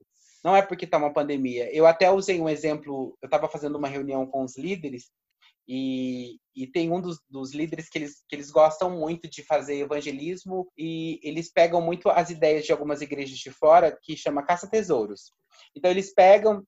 Não 0.43 0.55
é 0.55 0.61
porque 0.61 0.85
está 0.85 0.97
uma 0.97 1.13
pandemia. 1.13 1.73
Eu 1.73 1.87
até 1.87 2.11
usei 2.11 2.39
um 2.39 2.49
exemplo, 2.49 3.17
eu 3.21 3.27
estava 3.27 3.47
fazendo 3.47 3.77
uma 3.77 3.87
reunião 3.87 4.25
com 4.25 4.43
os 4.43 4.57
líderes 4.57 5.09
e, 5.67 6.37
e 6.53 6.67
tem 6.67 6.91
um 6.91 6.99
dos, 6.99 7.19
dos, 7.29 7.53
líderes 7.53 7.89
que 7.89 7.97
eles, 7.97 8.21
que 8.27 8.35
eles 8.35 8.51
gostam 8.51 8.89
muito 8.89 9.29
de 9.29 9.41
fazer 9.43 9.77
evangelismo 9.79 10.69
e 10.77 11.19
eles 11.23 11.49
pegam 11.49 11.81
muito 11.81 12.09
as 12.09 12.29
ideias 12.29 12.65
de 12.65 12.73
algumas 12.73 13.01
igrejas 13.01 13.37
de 13.37 13.49
fora 13.49 13.97
que 14.01 14.17
chama 14.17 14.45
caça-tesouros. 14.45 15.31
Então 15.75 15.89
eles 15.89 16.13
pegam 16.13 16.63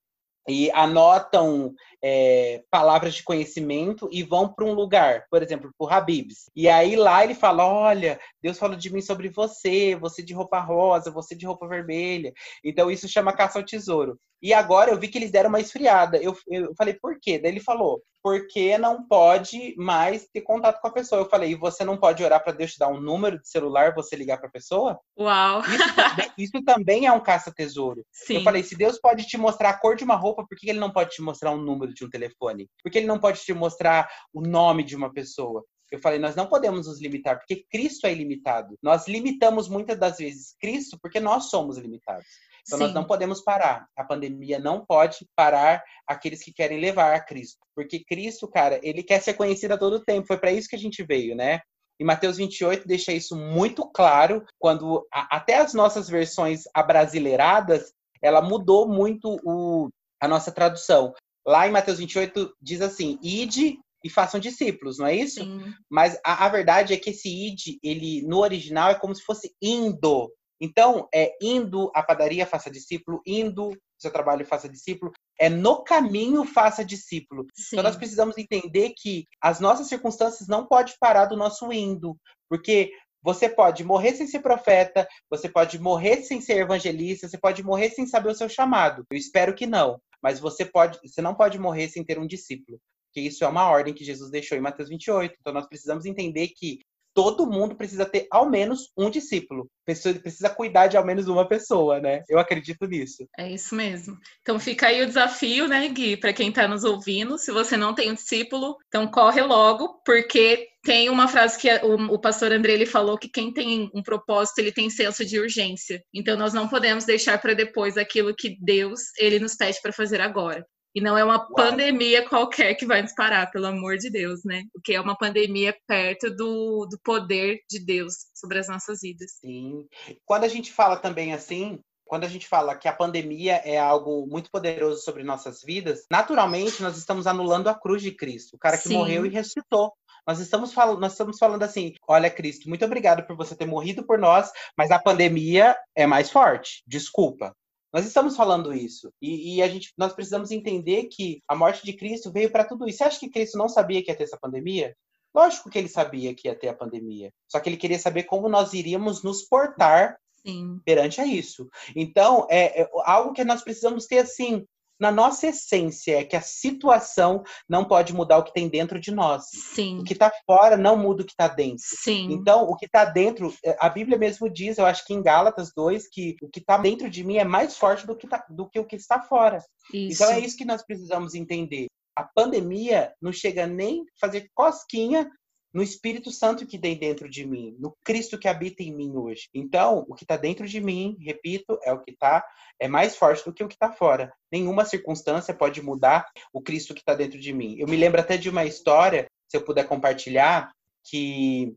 e 0.48 0.70
anotam 0.72 1.74
é, 2.04 2.64
palavras 2.70 3.16
de 3.16 3.24
conhecimento 3.24 4.08
e 4.12 4.22
vão 4.22 4.48
para 4.54 4.66
um 4.66 4.74
lugar, 4.74 5.26
por 5.30 5.42
exemplo, 5.42 5.72
para 5.78 5.86
o 5.86 5.90
Habibs. 5.90 6.50
E 6.56 6.70
aí 6.70 6.96
lá 6.96 7.24
ele 7.24 7.34
fala: 7.34 7.66
Olha, 7.66 8.20
Deus 8.42 8.58
falou 8.58 8.76
de 8.76 8.94
mim 8.94 9.02
sobre 9.02 9.30
você, 9.30 9.96
você 9.96 10.22
de 10.22 10.34
roupa 10.34 10.60
rosa, 10.60 11.12
você 11.12 11.36
de 11.36 11.46
roupa 11.46 11.68
vermelha. 11.68 12.34
Então 12.64 12.92
isso 12.92 13.08
chama 13.08 13.36
caça 13.36 13.60
ao 13.60 13.66
tesouro. 13.66 14.20
E 14.42 14.54
agora 14.54 14.92
eu 14.92 15.00
vi 15.00 15.08
que 15.08 15.18
eles 15.18 15.32
deram 15.32 15.50
uma 15.50 15.60
esfriada. 15.60 16.18
Eu, 16.18 16.36
eu 16.48 16.74
falei: 16.78 16.94
Por 16.94 17.18
quê? 17.20 17.40
Daí 17.40 17.52
ele 17.52 17.60
falou: 17.60 18.02
Porque 18.26 18.76
não 18.80 19.08
pode 19.08 19.76
mais 19.78 20.28
ter 20.28 20.42
contato 20.42 20.82
com 20.82 20.88
a 20.88 20.92
pessoa. 20.92 21.22
Eu 21.22 21.30
falei: 21.30 21.52
E 21.52 21.56
você 21.56 21.86
não 21.86 21.96
pode 21.96 22.24
orar 22.24 22.44
para 22.44 22.54
Deus 22.54 22.74
te 22.74 22.80
dar 22.80 22.88
um 22.88 23.00
número 23.00 23.40
de 23.40 23.48
celular, 23.48 23.94
você 23.94 24.16
ligar 24.16 24.40
para 24.40 24.48
a 24.48 24.52
pessoa? 24.52 25.00
Uau! 25.16 25.62
Isso 25.62 25.96
também, 25.96 26.32
isso 26.36 26.64
também 26.64 27.06
é 27.06 27.12
um 27.12 27.22
caça-tesouro. 27.22 28.04
Eu 28.34 28.42
falei: 28.42 28.64
Se 28.64 28.76
Deus 28.76 29.00
pode 29.00 29.28
te 29.28 29.38
mostrar 29.38 29.70
a 29.70 29.80
cor 29.80 29.96
de 29.96 30.04
uma 30.04 30.16
roupa, 30.16 30.44
por 30.44 30.58
que 30.58 30.68
ele 30.68 30.80
não 30.80 30.90
pode 30.92 31.12
te 31.12 31.22
mostrar 31.22 31.52
um 31.52 31.62
número 31.62 31.94
de 31.94 32.04
um 32.04 32.10
telefone? 32.10 32.68
Porque 32.82 32.98
ele 32.98 33.06
não 33.06 33.20
pode 33.20 33.42
te 33.42 33.54
mostrar 33.54 34.10
o 34.34 34.42
nome 34.42 34.84
de 34.84 34.96
uma 34.96 35.14
pessoa. 35.14 35.64
Eu 35.92 36.00
falei, 36.00 36.18
nós 36.18 36.36
não 36.36 36.48
podemos 36.48 36.88
nos 36.88 37.00
limitar, 37.00 37.38
porque 37.38 37.64
Cristo 37.72 38.08
é 38.08 38.12
ilimitado. 38.12 38.76
Nós 38.82 39.08
limitamos 39.08 39.70
muitas 39.70 40.00
das 40.00 40.18
vezes 40.18 40.56
Cristo 40.60 40.98
porque 41.00 41.20
nós 41.20 41.52
somos 41.52 41.78
limitados. 41.78 42.26
Então 42.68 42.80
Sim. 42.80 42.86
nós 42.86 42.94
não 42.94 43.06
podemos 43.06 43.42
parar. 43.42 43.88
A 43.96 44.04
pandemia 44.04 44.60
não 44.60 44.86
pode 44.86 45.28
parar 45.36 45.84
aqueles 46.08 46.44
que 46.44 46.54
querem 46.54 46.80
levar 46.80 47.14
a 47.14 47.20
Cristo. 47.20 47.60
Porque 47.76 48.04
Cristo, 48.04 48.48
cara, 48.48 48.80
ele 48.82 49.04
quer 49.04 49.22
ser 49.22 49.36
conhecido 49.36 49.74
a 49.74 49.78
todo 49.78 50.04
tempo. 50.04 50.28
Foi 50.28 50.38
para 50.38 50.52
isso 50.52 50.68
que 50.68 50.76
a 50.76 50.80
gente 50.80 51.04
veio, 51.04 51.36
né? 51.36 51.60
E 52.00 52.04
Mateus 52.04 52.38
28 52.38 52.88
deixa 52.88 53.14
isso 53.14 53.36
muito 53.36 53.90
claro, 53.90 54.44
quando 54.60 55.08
a, 55.14 55.38
até 55.38 55.58
as 55.58 55.74
nossas 55.74 56.10
versões 56.10 56.64
abrasileiradas, 56.74 57.94
ela 58.22 58.42
mudou 58.42 58.88
muito 58.88 59.40
o, 59.44 59.90
a 60.22 60.28
nossa 60.28 60.52
tradução. 60.52 61.14
Lá 61.48 61.68
em 61.68 61.72
Mateus 61.72 62.00
28 62.00 62.54
diz 62.62 62.82
assim: 62.82 63.18
ide 63.22 63.80
e 64.04 64.10
façam 64.10 64.40
discípulos, 64.40 64.98
não 64.98 65.08
é 65.08 65.16
isso? 65.16 65.44
Sim. 65.44 65.74
Mas 65.90 66.20
a, 66.26 66.46
a, 66.46 66.50
verdade 66.50 66.94
é 66.94 66.98
que 66.98 67.12
esse 67.12 67.30
id, 67.30 67.78
ele 67.82 68.22
no 68.24 68.40
original 68.40 68.90
é 68.90 69.00
como 69.00 69.16
se 69.16 69.24
fosse 69.24 69.54
indo. 69.62 70.32
Então, 70.60 71.08
é 71.14 71.36
indo 71.42 71.92
à 71.94 72.02
padaria, 72.02 72.46
faça 72.46 72.70
discípulo, 72.70 73.22
indo 73.26 73.72
seu 73.98 74.12
trabalho 74.12 74.46
faça 74.46 74.70
discípulo, 74.70 75.12
é 75.40 75.50
no 75.50 75.84
caminho 75.84 76.44
faça 76.46 76.84
discípulo. 76.84 77.46
Sim. 77.54 77.76
Então 77.76 77.84
nós 77.84 77.96
precisamos 77.96 78.38
entender 78.38 78.94
que 78.96 79.26
as 79.42 79.60
nossas 79.60 79.88
circunstâncias 79.88 80.48
não 80.48 80.66
podem 80.66 80.94
parar 81.00 81.26
do 81.26 81.38
nosso 81.38 81.72
indo, 81.72 82.18
porque 82.50 82.92
você 83.22 83.50
pode 83.50 83.84
morrer 83.84 84.14
sem 84.14 84.28
ser 84.28 84.40
profeta, 84.40 85.08
você 85.30 85.50
pode 85.50 85.80
morrer 85.80 86.22
sem 86.22 86.40
ser 86.42 86.58
evangelista, 86.58 87.28
você 87.28 87.38
pode 87.38 87.64
morrer 87.64 87.90
sem 87.90 88.06
saber 88.06 88.30
o 88.30 88.36
seu 88.36 88.48
chamado. 88.48 89.04
Eu 89.10 89.18
espero 89.18 89.56
que 89.56 89.66
não, 89.66 90.00
mas 90.22 90.40
você 90.40 90.64
pode, 90.64 91.00
você 91.04 91.22
não 91.22 91.34
pode 91.34 91.58
morrer 91.58 91.90
sem 91.90 92.04
ter 92.04 92.20
um 92.20 92.28
discípulo. 92.28 92.80
Que 93.12 93.22
isso 93.22 93.44
é 93.44 93.48
uma 93.48 93.68
ordem 93.68 93.94
que 93.94 94.04
Jesus 94.04 94.30
deixou 94.30 94.58
em 94.58 94.62
Mateus 94.62 94.90
28. 94.90 95.38
Então 95.40 95.54
nós 95.54 95.68
precisamos 95.68 96.06
entender 96.06 96.50
que 96.50 96.80
todo 97.16 97.50
mundo 97.50 97.76
precisa 97.76 98.06
ter 98.06 98.28
ao 98.30 98.48
menos 98.48 98.92
um 98.96 99.10
discípulo. 99.10 99.70
Precisa 99.86 100.50
cuidar 100.50 100.88
de 100.88 100.98
ao 100.98 101.06
menos 101.06 101.28
uma 101.28 101.48
pessoa, 101.48 102.00
né? 102.00 102.24
Eu 102.28 102.38
acredito 102.38 102.86
nisso. 102.86 103.26
É 103.38 103.50
isso 103.50 103.74
mesmo. 103.74 104.18
Então 104.42 104.60
fica 104.60 104.88
aí 104.88 105.02
o 105.02 105.06
desafio, 105.06 105.68
né, 105.68 105.88
Gui, 105.88 106.18
para 106.18 106.34
quem 106.34 106.50
está 106.50 106.68
nos 106.68 106.84
ouvindo. 106.84 107.38
Se 107.38 107.52
você 107.52 107.78
não 107.78 107.96
tem 107.96 108.12
um 108.12 108.16
discípulo, 108.16 108.76
então 108.88 109.08
corre 109.08 109.42
logo, 109.42 110.02
porque 110.06 110.68
tem 110.84 111.10
uma 111.10 111.28
frase 111.28 111.58
que 111.58 111.70
o, 111.84 112.14
o 112.14 112.20
pastor 112.20 112.52
André 112.52 112.74
ele 112.74 112.86
falou 112.86 113.18
que 113.18 113.30
quem 113.30 113.54
tem 113.54 113.90
um 113.94 114.04
propósito, 114.04 114.60
ele 114.60 114.72
tem 114.72 114.90
senso 114.90 115.26
de 115.26 115.40
urgência. 115.40 116.04
Então 116.14 116.36
nós 116.36 116.54
não 116.54 116.68
podemos 116.68 117.06
deixar 117.06 117.40
para 117.40 117.54
depois 117.54 117.98
aquilo 117.98 118.36
que 118.36 118.58
Deus 118.60 119.02
ele 119.18 119.40
nos 119.40 119.56
pede 119.56 119.82
para 119.82 119.94
fazer 119.94 120.20
agora. 120.20 120.66
E 120.96 121.02
não 121.02 121.18
é 121.18 121.24
uma 121.26 121.40
Uau. 121.40 121.54
pandemia 121.54 122.28
qualquer 122.28 122.74
que 122.76 122.86
vai 122.86 123.02
nos 123.02 123.14
parar, 123.14 123.52
pelo 123.52 123.68
amor 123.68 123.98
de 123.98 124.10
Deus, 124.10 124.46
né? 124.46 124.64
Porque 124.72 124.94
é 124.94 125.02
uma 125.02 125.18
pandemia 125.18 125.76
perto 125.86 126.30
do, 126.30 126.86
do 126.86 126.98
poder 127.04 127.60
de 127.70 127.80
Deus 127.80 128.28
sobre 128.34 128.60
as 128.60 128.70
nossas 128.70 129.02
vidas. 129.02 129.34
Sim. 129.42 129.86
Quando 130.24 130.46
a 130.46 130.48
gente 130.48 130.72
fala 130.72 130.96
também 130.96 131.34
assim, 131.34 131.82
quando 132.06 132.24
a 132.24 132.30
gente 132.30 132.48
fala 132.48 132.76
que 132.76 132.88
a 132.88 132.94
pandemia 132.94 133.56
é 133.66 133.78
algo 133.78 134.26
muito 134.28 134.50
poderoso 134.50 135.04
sobre 135.04 135.22
nossas 135.22 135.62
vidas, 135.62 136.06
naturalmente 136.10 136.82
nós 136.82 136.98
estamos 136.98 137.28
anulando 137.28 137.68
a 137.68 137.76
cruz 137.76 138.02
de 138.02 138.12
Cristo, 138.12 138.56
o 138.56 138.60
cara 138.60 138.78
que 138.78 138.88
Sim. 138.88 138.94
morreu 138.94 139.26
e 139.26 139.30
ressuscitou. 139.30 139.92
Nós 140.26 140.40
estamos, 140.40 140.74
falando, 140.74 141.00
nós 141.00 141.12
estamos 141.12 141.38
falando 141.38 141.62
assim: 141.64 141.94
olha, 142.08 142.32
Cristo, 142.32 142.70
muito 142.70 142.86
obrigado 142.86 143.28
por 143.28 143.36
você 143.36 143.56
ter 143.56 143.66
morrido 143.66 144.04
por 144.04 144.18
nós, 144.18 144.50
mas 144.78 144.92
a 144.92 145.00
pandemia 145.00 145.76
é 145.94 146.08
mais 146.08 146.32
forte. 146.32 146.84
Desculpa. 146.88 147.54
Nós 147.96 148.06
estamos 148.06 148.36
falando 148.36 148.74
isso. 148.74 149.10
E, 149.22 149.56
e, 149.56 149.62
a 149.62 149.70
gente, 149.70 149.94
nós 149.98 150.12
precisamos 150.12 150.52
entender 150.52 151.06
que 151.06 151.42
a 151.48 151.56
morte 151.56 151.86
de 151.86 151.94
Cristo 151.94 152.30
veio 152.30 152.52
para 152.52 152.66
tudo 152.66 152.86
isso. 152.90 152.98
Você 152.98 153.04
acha 153.06 153.20
que 153.22 153.30
Cristo 153.30 153.58
não 153.58 153.70
sabia 153.70 154.04
que 154.04 154.12
ia 154.12 154.18
ter 154.18 154.26
essa 154.26 154.38
pandemia? 154.38 154.94
Lógico 155.34 155.70
que 155.70 155.78
ele 155.78 155.88
sabia 155.88 156.36
que 156.36 156.50
ia 156.50 156.60
ter 156.60 156.68
a 156.68 156.76
pandemia. 156.76 157.32
Só 157.48 157.58
que 157.58 157.70
ele 157.70 157.78
queria 157.78 157.98
saber 157.98 158.24
como 158.24 158.50
nós 158.50 158.74
iríamos 158.74 159.24
nos 159.24 159.44
portar 159.44 160.18
Sim. 160.46 160.82
perante 160.84 161.22
a 161.22 161.26
isso. 161.26 161.70
Então, 161.96 162.46
é, 162.50 162.82
é, 162.82 162.90
algo 163.06 163.32
que 163.32 163.46
nós 163.46 163.64
precisamos 163.64 164.06
ter 164.08 164.18
assim, 164.18 164.66
na 165.00 165.12
nossa 165.12 165.48
essência, 165.48 166.20
é 166.20 166.24
que 166.24 166.36
a 166.36 166.42
situação 166.42 167.44
não 167.68 167.86
pode 167.86 168.14
mudar 168.14 168.38
o 168.38 168.44
que 168.44 168.54
tem 168.54 168.70
dentro 168.70 169.00
de 169.00 169.12
nós. 169.12 169.44
Sim. 169.74 170.00
O 170.00 170.04
que 170.04 170.14
está 170.14 170.32
fora 170.46 170.78
não 170.78 170.98
muda 170.98 171.24
o 171.24 171.26
que 171.26 171.32
está 171.32 171.48
dentro. 171.48 171.84
Sim. 171.86 172.32
Então, 172.32 172.64
o 172.64 172.76
que 172.76 172.86
está 172.86 173.06
dentro, 173.06 173.54
é, 173.64 173.76
a 173.80 173.90
Bíblia 173.90 174.18
mesmo 174.18 174.50
diz, 174.50 174.78
eu 174.78 174.86
acho 174.86 175.06
que 175.06 175.14
em 175.14 175.22
Gálatas 175.22 175.72
2, 175.76 176.08
que 176.10 176.36
o 176.42 176.50
que 176.50 176.60
está 176.60 176.78
dentro 176.78 177.10
de 177.10 177.24
mim 177.24 177.38
é 177.38 177.44
mais 177.44 177.78
forte 177.78 178.08
do 178.08 178.16
que, 178.16 178.28
tá, 178.28 178.46
do 178.50 178.70
que 178.70 178.80
o 178.80 178.86
que 178.86 178.96
está 178.96 179.22
fora. 179.22 179.64
Isso. 179.94 180.24
Então, 180.24 180.34
é 180.34 180.40
isso 180.40 180.58
que 180.58 180.66
nós 180.66 180.84
precisamos 180.84 181.36
entender. 181.36 181.88
A 182.16 182.24
pandemia 182.24 183.14
não 183.22 183.34
chega 183.34 183.68
nem 183.68 184.06
fazer 184.20 184.50
cosquinha 184.54 185.30
no 185.76 185.84
Espírito 185.84 186.32
Santo 186.32 186.66
que 186.66 186.80
tem 186.80 186.98
dentro 186.98 187.30
de 187.30 187.46
mim, 187.46 187.76
no 187.78 187.94
Cristo 188.02 188.40
que 188.40 188.48
habita 188.48 188.82
em 188.82 188.96
mim 188.96 189.12
hoje. 189.18 189.50
Então, 189.54 190.06
o 190.08 190.16
que 190.16 190.24
está 190.24 190.38
dentro 190.38 190.66
de 190.66 190.80
mim, 190.80 191.18
repito, 191.20 191.78
é 191.84 191.92
o 191.92 192.00
que 192.00 192.12
está 192.12 192.42
é 192.80 192.88
mais 192.88 193.18
forte 193.18 193.44
do 193.44 193.52
que 193.52 193.62
o 193.62 193.68
que 193.68 193.74
está 193.74 193.92
fora. 193.92 194.32
Nenhuma 194.50 194.86
circunstância 194.86 195.54
pode 195.54 195.82
mudar 195.82 196.26
o 196.54 196.62
Cristo 196.62 196.94
que 196.94 197.02
está 197.02 197.14
dentro 197.14 197.38
de 197.38 197.52
mim. 197.52 197.76
Eu 197.78 197.90
me 197.90 197.98
lembro 197.98 198.22
até 198.22 198.38
de 198.38 198.50
uma 198.50 198.64
história, 198.64 199.30
se 199.50 199.58
eu 199.58 199.66
puder 199.66 199.86
compartilhar, 199.86 200.72
que 201.04 201.74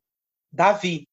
Davi, 0.52 1.07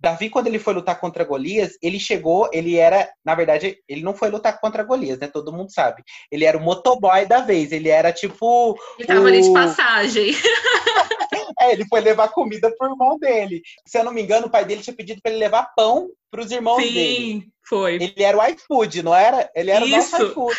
Davi, 0.00 0.30
quando 0.30 0.46
ele 0.46 0.58
foi 0.58 0.74
lutar 0.74 1.00
contra 1.00 1.24
Golias, 1.24 1.76
ele 1.82 1.98
chegou, 1.98 2.48
ele 2.52 2.76
era, 2.76 3.10
na 3.24 3.34
verdade, 3.34 3.78
ele 3.88 4.02
não 4.02 4.14
foi 4.14 4.30
lutar 4.30 4.60
contra 4.60 4.84
Golias, 4.84 5.18
né? 5.18 5.26
Todo 5.26 5.52
mundo 5.52 5.72
sabe. 5.72 6.02
Ele 6.30 6.44
era 6.44 6.56
o 6.56 6.60
motoboy 6.60 7.26
da 7.26 7.40
vez, 7.40 7.72
ele 7.72 7.88
era 7.88 8.12
tipo. 8.12 8.78
Ele 8.98 9.08
tava 9.08 9.22
o... 9.22 9.26
ali 9.26 9.42
de 9.42 9.52
passagem. 9.52 10.32
É, 11.60 11.72
ele 11.72 11.84
foi 11.88 12.00
levar 12.00 12.28
comida 12.28 12.72
pro 12.76 12.90
irmão 12.90 13.18
dele. 13.18 13.62
Se 13.84 13.98
eu 13.98 14.04
não 14.04 14.12
me 14.12 14.22
engano, 14.22 14.46
o 14.46 14.50
pai 14.50 14.64
dele 14.64 14.80
tinha 14.80 14.94
pedido 14.94 15.20
para 15.20 15.32
ele 15.32 15.40
levar 15.40 15.72
pão 15.76 16.08
pros 16.30 16.50
irmãos 16.52 16.82
Sim, 16.82 16.92
dele. 16.92 17.16
Sim, 17.16 17.44
foi. 17.66 17.94
Ele 17.94 18.14
era 18.22 18.38
o 18.38 18.46
iFood, 18.46 19.02
não 19.02 19.14
era? 19.14 19.50
Ele 19.54 19.70
era 19.70 19.84
Isso. 19.84 20.14
o 20.16 20.18
nosso 20.18 20.30
iFood. 20.30 20.56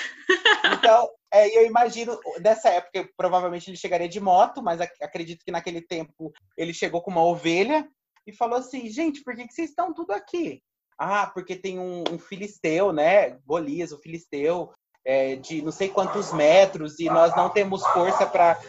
Então, 0.73 1.09
é, 1.31 1.57
eu 1.57 1.65
imagino, 1.65 2.19
dessa 2.39 2.69
época, 2.69 3.07
provavelmente 3.15 3.69
ele 3.69 3.77
chegaria 3.77 4.09
de 4.09 4.19
moto, 4.19 4.61
mas 4.61 4.81
acredito 4.81 5.43
que 5.45 5.51
naquele 5.51 5.81
tempo 5.81 6.33
ele 6.57 6.73
chegou 6.73 7.01
com 7.01 7.11
uma 7.11 7.23
ovelha 7.23 7.87
e 8.29 8.35
falou 8.35 8.59
assim: 8.59 8.89
gente, 8.89 9.23
por 9.23 9.35
que, 9.35 9.47
que 9.47 9.53
vocês 9.53 9.69
estão 9.69 9.93
tudo 9.93 10.11
aqui? 10.11 10.61
Ah, 10.97 11.27
porque 11.33 11.55
tem 11.55 11.79
um, 11.79 12.03
um 12.11 12.19
filisteu, 12.19 12.91
né? 12.91 13.37
Golias, 13.45 13.91
o 13.91 13.99
filisteu, 13.99 14.71
é, 15.05 15.37
de 15.37 15.61
não 15.61 15.71
sei 15.71 15.89
quantos 15.89 16.33
metros 16.33 16.99
e 16.99 17.05
nós 17.05 17.35
não 17.35 17.49
temos 17.49 17.85
força 17.87 18.25
para. 18.25 18.59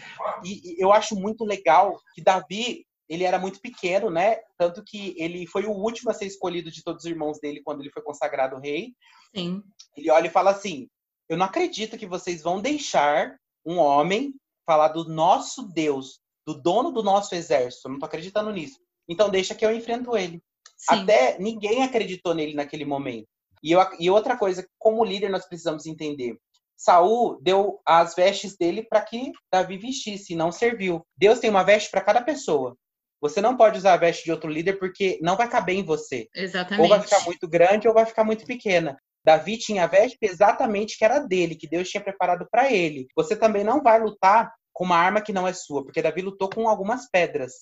E, 0.44 0.73
e, 0.73 0.81
eu 0.81 0.92
acho 0.92 1.16
muito 1.16 1.44
legal 1.44 2.01
que 2.14 2.23
Davi 2.23 2.87
ele 3.09 3.25
era 3.25 3.40
muito 3.40 3.61
pequeno, 3.61 4.09
né? 4.09 4.37
Tanto 4.57 4.85
que 4.85 5.14
ele 5.18 5.44
foi 5.49 5.66
o 5.66 5.73
último 5.73 6.11
a 6.11 6.14
ser 6.14 6.27
escolhido 6.27 6.70
de 6.70 6.85
todos 6.85 7.05
os 7.05 7.11
irmãos 7.11 7.40
dele 7.40 7.61
quando 7.64 7.81
ele 7.81 7.90
foi 7.90 8.03
consagrado 8.03 8.61
rei. 8.61 8.94
Sim. 9.35 9.62
Ele 9.96 10.11
olha 10.11 10.29
e 10.29 10.31
fala 10.31 10.53
assim: 10.53 10.88
Eu 11.29 11.37
não 11.37 11.46
acredito 11.46 11.99
que 11.99 12.07
vocês 12.07 12.42
vão 12.42 12.61
deixar 12.61 13.37
um 13.66 13.79
homem 13.79 14.33
falar 14.64 14.88
do 14.88 15.09
nosso 15.09 15.68
Deus, 15.73 16.20
do 16.46 16.55
dono 16.55 16.92
do 16.92 17.03
nosso 17.03 17.35
exército. 17.35 17.88
Eu 17.88 17.92
não 17.92 17.99
tô 17.99 18.07
acreditando 18.07 18.53
nisso. 18.53 18.79
Então 19.11 19.29
deixa 19.29 19.55
que 19.55 19.66
eu 19.66 19.75
enfrento 19.75 20.16
ele. 20.16 20.40
Sim. 20.77 21.03
Até 21.03 21.38
ninguém 21.38 21.83
acreditou 21.83 22.33
nele 22.33 22.55
naquele 22.55 22.85
momento. 22.85 23.27
E, 23.62 23.73
eu, 23.73 23.81
e 23.99 24.09
outra 24.09 24.37
coisa, 24.37 24.66
como 24.79 25.05
líder, 25.05 25.29
nós 25.29 25.44
precisamos 25.44 25.85
entender. 25.85 26.38
Saul 26.77 27.38
deu 27.42 27.79
as 27.85 28.14
vestes 28.14 28.57
dele 28.57 28.83
para 28.83 29.03
que 29.03 29.33
Davi 29.53 29.77
vestisse, 29.77 30.35
não 30.35 30.51
serviu. 30.51 31.05
Deus 31.14 31.38
tem 31.38 31.51
uma 31.51 31.62
veste 31.64 31.90
para 31.90 32.01
cada 32.01 32.23
pessoa. 32.23 32.75
Você 33.20 33.42
não 33.42 33.55
pode 33.55 33.77
usar 33.77 33.92
a 33.92 33.99
veste 33.99 34.25
de 34.25 34.33
outro 34.33 34.49
líder 34.49 34.79
porque 34.79 35.18
não 35.20 35.37
vai 35.37 35.46
caber 35.46 35.77
em 35.77 35.85
você. 35.85 36.27
Exatamente. 36.35 36.81
Ou 36.81 36.88
vai 36.88 37.03
ficar 37.03 37.23
muito 37.27 37.46
grande 37.46 37.87
ou 37.87 37.92
vai 37.92 38.07
ficar 38.07 38.25
muito 38.25 38.46
pequena. 38.46 38.96
Davi 39.23 39.59
tinha 39.59 39.85
a 39.85 39.87
veste 39.87 40.16
exatamente 40.23 40.96
que 40.96 41.05
era 41.05 41.18
dele, 41.18 41.55
que 41.55 41.68
Deus 41.68 41.90
tinha 41.90 42.03
preparado 42.03 42.46
para 42.51 42.73
ele. 42.73 43.07
Você 43.14 43.37
também 43.37 43.62
não 43.62 43.83
vai 43.83 44.01
lutar 44.01 44.51
com 44.73 44.85
uma 44.85 44.96
arma 44.96 45.20
que 45.20 45.35
não 45.35 45.46
é 45.46 45.53
sua, 45.53 45.85
porque 45.85 46.01
Davi 46.01 46.23
lutou 46.23 46.49
com 46.49 46.66
algumas 46.66 47.11
pedras. 47.11 47.53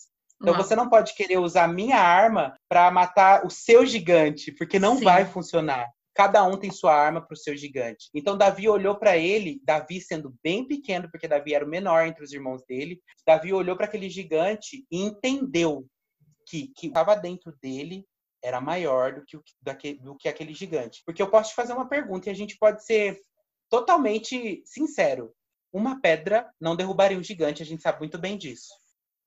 Então 0.40 0.55
não. 0.55 0.62
você 0.62 0.77
não 0.77 0.88
pode 0.88 1.14
querer 1.14 1.38
usar 1.38 1.68
minha 1.68 1.98
arma 1.98 2.57
para 2.68 2.90
matar 2.90 3.44
o 3.44 3.51
seu 3.51 3.85
gigante, 3.85 4.53
porque 4.53 4.79
não 4.79 4.96
Sim. 4.96 5.05
vai 5.05 5.24
funcionar. 5.24 5.88
Cada 6.14 6.42
um 6.44 6.57
tem 6.57 6.70
sua 6.70 6.94
arma 6.94 7.20
para 7.20 7.35
o 7.35 7.38
seu 7.38 7.57
gigante. 7.57 8.09
Então 8.14 8.37
Davi 8.37 8.68
olhou 8.68 8.96
para 8.96 9.16
ele, 9.16 9.61
Davi 9.64 10.01
sendo 10.01 10.35
bem 10.42 10.66
pequeno, 10.66 11.09
porque 11.11 11.29
Davi 11.29 11.55
era 11.55 11.64
o 11.64 11.68
menor 11.68 12.07
entre 12.07 12.24
os 12.24 12.33
irmãos 12.33 12.62
dele. 12.66 13.01
Davi 13.27 13.53
olhou 13.53 13.77
para 13.77 13.87
aquele 13.87 14.09
gigante 14.09 14.85
e 14.90 15.03
entendeu 15.03 15.87
que 16.46 16.72
que 16.74 16.88
estava 16.88 17.14
dentro 17.14 17.55
dele 17.62 18.05
era 18.42 18.61
maior 18.61 19.14
do 19.14 19.24
que, 19.24 19.37
o, 19.37 19.42
do 20.01 20.16
que 20.16 20.29
aquele 20.29 20.55
gigante. 20.55 21.03
Porque 21.05 21.20
eu 21.20 21.31
posso 21.31 21.51
te 21.51 21.57
fazer 21.57 21.72
uma 21.72 21.88
pergunta 21.88 22.29
e 22.29 22.33
a 22.33 22.35
gente 22.35 22.57
pode 22.57 22.85
ser 22.85 23.18
totalmente 23.68 24.62
sincero. 24.64 25.33
Uma 25.72 26.01
pedra 26.01 26.48
não 26.61 26.77
derrubaria 26.77 27.18
um 27.18 27.22
gigante, 27.22 27.62
a 27.62 27.66
gente 27.66 27.83
sabe 27.83 27.98
muito 27.98 28.18
bem 28.18 28.38
disso 28.38 28.72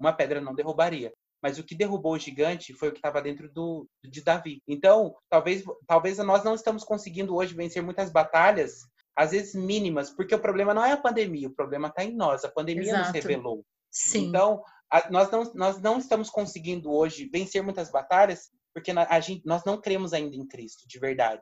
uma 0.02 0.14
pedra 0.14 0.42
não 0.42 0.56
derrubaria. 0.56 1.14
Mas 1.42 1.58
o 1.58 1.64
que 1.64 1.76
derrubou 1.76 2.14
o 2.14 2.20
gigante 2.20 2.74
foi 2.74 2.90
o 2.90 2.92
que 2.92 3.00
estava 3.00 3.22
dentro 3.22 3.52
do, 3.52 3.88
de 4.04 4.24
Davi. 4.24 4.62
Então, 4.68 5.16
talvez, 5.30 5.64
talvez 5.88 6.18
nós 6.20 6.44
não 6.44 6.54
estamos 6.54 6.84
conseguindo 6.84 7.36
hoje 7.36 7.56
vencer 7.56 7.82
muitas 7.82 8.12
batalhas, 8.12 8.82
às 9.16 9.32
vezes 9.32 9.56
mínimas, 9.56 10.12
porque 10.12 10.36
o 10.36 10.40
problema 10.40 10.74
não 10.74 10.86
é 10.86 10.92
a 10.92 10.98
pandemia, 10.98 11.48
o 11.48 11.56
problema 11.56 11.88
está 11.88 12.04
em 12.04 12.14
nós. 12.14 12.44
A 12.44 12.52
pandemia 12.52 12.90
Exato. 12.90 13.06
nos 13.06 13.12
revelou. 13.12 13.66
Sim. 13.90 14.28
Então, 14.28 14.62
a, 14.92 15.10
nós, 15.10 15.32
não, 15.32 15.52
nós 15.56 15.82
não 15.82 15.98
estamos 15.98 16.30
conseguindo 16.30 16.92
hoje 16.92 17.30
vencer 17.32 17.64
muitas 17.64 17.90
batalhas 17.90 18.52
porque 18.74 18.92
a 18.92 19.20
gente, 19.20 19.46
nós 19.46 19.64
não 19.66 19.80
cremos 19.80 20.14
ainda 20.14 20.36
em 20.36 20.48
Cristo, 20.48 20.88
de 20.88 21.00
verdade. 21.00 21.42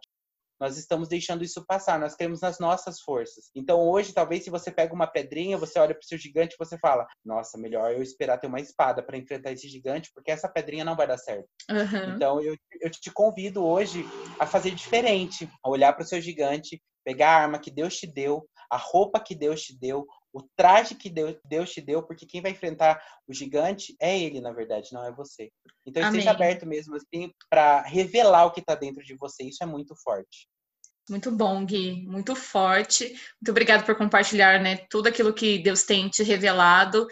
Nós 0.59 0.77
estamos 0.77 1.07
deixando 1.07 1.43
isso 1.43 1.65
passar, 1.65 1.99
nós 1.99 2.15
cremos 2.15 2.41
nas 2.41 2.59
nossas 2.59 2.99
forças. 3.01 3.49
Então 3.55 3.79
hoje, 3.79 4.13
talvez, 4.13 4.43
se 4.43 4.49
você 4.49 4.71
pega 4.71 4.93
uma 4.93 5.07
pedrinha, 5.07 5.57
você 5.57 5.79
olha 5.79 5.93
para 5.93 6.03
o 6.03 6.07
seu 6.07 6.17
gigante 6.17 6.55
e 6.55 6.63
você 6.63 6.77
fala: 6.77 7.07
Nossa, 7.23 7.57
melhor 7.57 7.91
eu 7.91 8.01
esperar 8.01 8.37
ter 8.37 8.47
uma 8.47 8.59
espada 8.59 9.01
para 9.01 9.17
enfrentar 9.17 9.51
esse 9.51 9.67
gigante, 9.69 10.11
porque 10.13 10.31
essa 10.31 10.49
pedrinha 10.49 10.83
não 10.83 10.95
vai 10.95 11.07
dar 11.07 11.17
certo. 11.17 11.47
Uhum. 11.69 12.15
Então 12.15 12.41
eu, 12.41 12.55
eu 12.81 12.89
te 12.89 13.11
convido 13.11 13.65
hoje 13.65 14.05
a 14.39 14.45
fazer 14.45 14.71
diferente, 14.71 15.49
a 15.63 15.69
olhar 15.69 15.93
para 15.93 16.03
o 16.03 16.07
seu 16.07 16.19
gigante, 16.21 16.81
pegar 17.05 17.29
a 17.29 17.41
arma 17.41 17.59
que 17.59 17.71
Deus 17.71 17.95
te 17.95 18.05
deu, 18.05 18.47
a 18.69 18.77
roupa 18.77 19.19
que 19.19 19.33
Deus 19.33 19.61
te 19.61 19.77
deu, 19.77 20.05
o 20.33 20.41
traje 20.55 20.95
que 20.95 21.09
Deus 21.09 21.71
te 21.71 21.81
deu, 21.81 22.03
porque 22.03 22.25
quem 22.25 22.41
vai 22.41 22.51
enfrentar 22.51 23.01
o 23.27 23.33
gigante 23.33 23.95
é 23.99 24.19
ele, 24.19 24.39
na 24.39 24.51
verdade, 24.51 24.93
não 24.93 25.05
é 25.05 25.11
você. 25.11 25.51
Então 25.85 26.03
Amém. 26.03 26.19
esteja 26.19 26.31
aberto 26.31 26.65
mesmo 26.65 26.95
assim 26.95 27.33
para 27.49 27.81
revelar 27.81 28.45
o 28.45 28.51
que 28.51 28.59
está 28.59 28.75
dentro 28.75 29.03
de 29.03 29.15
você. 29.15 29.43
Isso 29.43 29.63
é 29.63 29.65
muito 29.65 29.95
forte. 29.95 30.47
Muito 31.09 31.31
bom, 31.31 31.65
Gui, 31.65 32.03
muito 32.05 32.35
forte. 32.35 33.05
Muito 33.41 33.49
obrigado 33.49 33.83
por 33.83 33.95
compartilhar, 33.95 34.61
né, 34.61 34.77
tudo 34.91 35.07
aquilo 35.07 35.33
que 35.33 35.57
Deus 35.57 35.81
tem 35.81 36.07
te 36.07 36.21
revelado. 36.21 37.07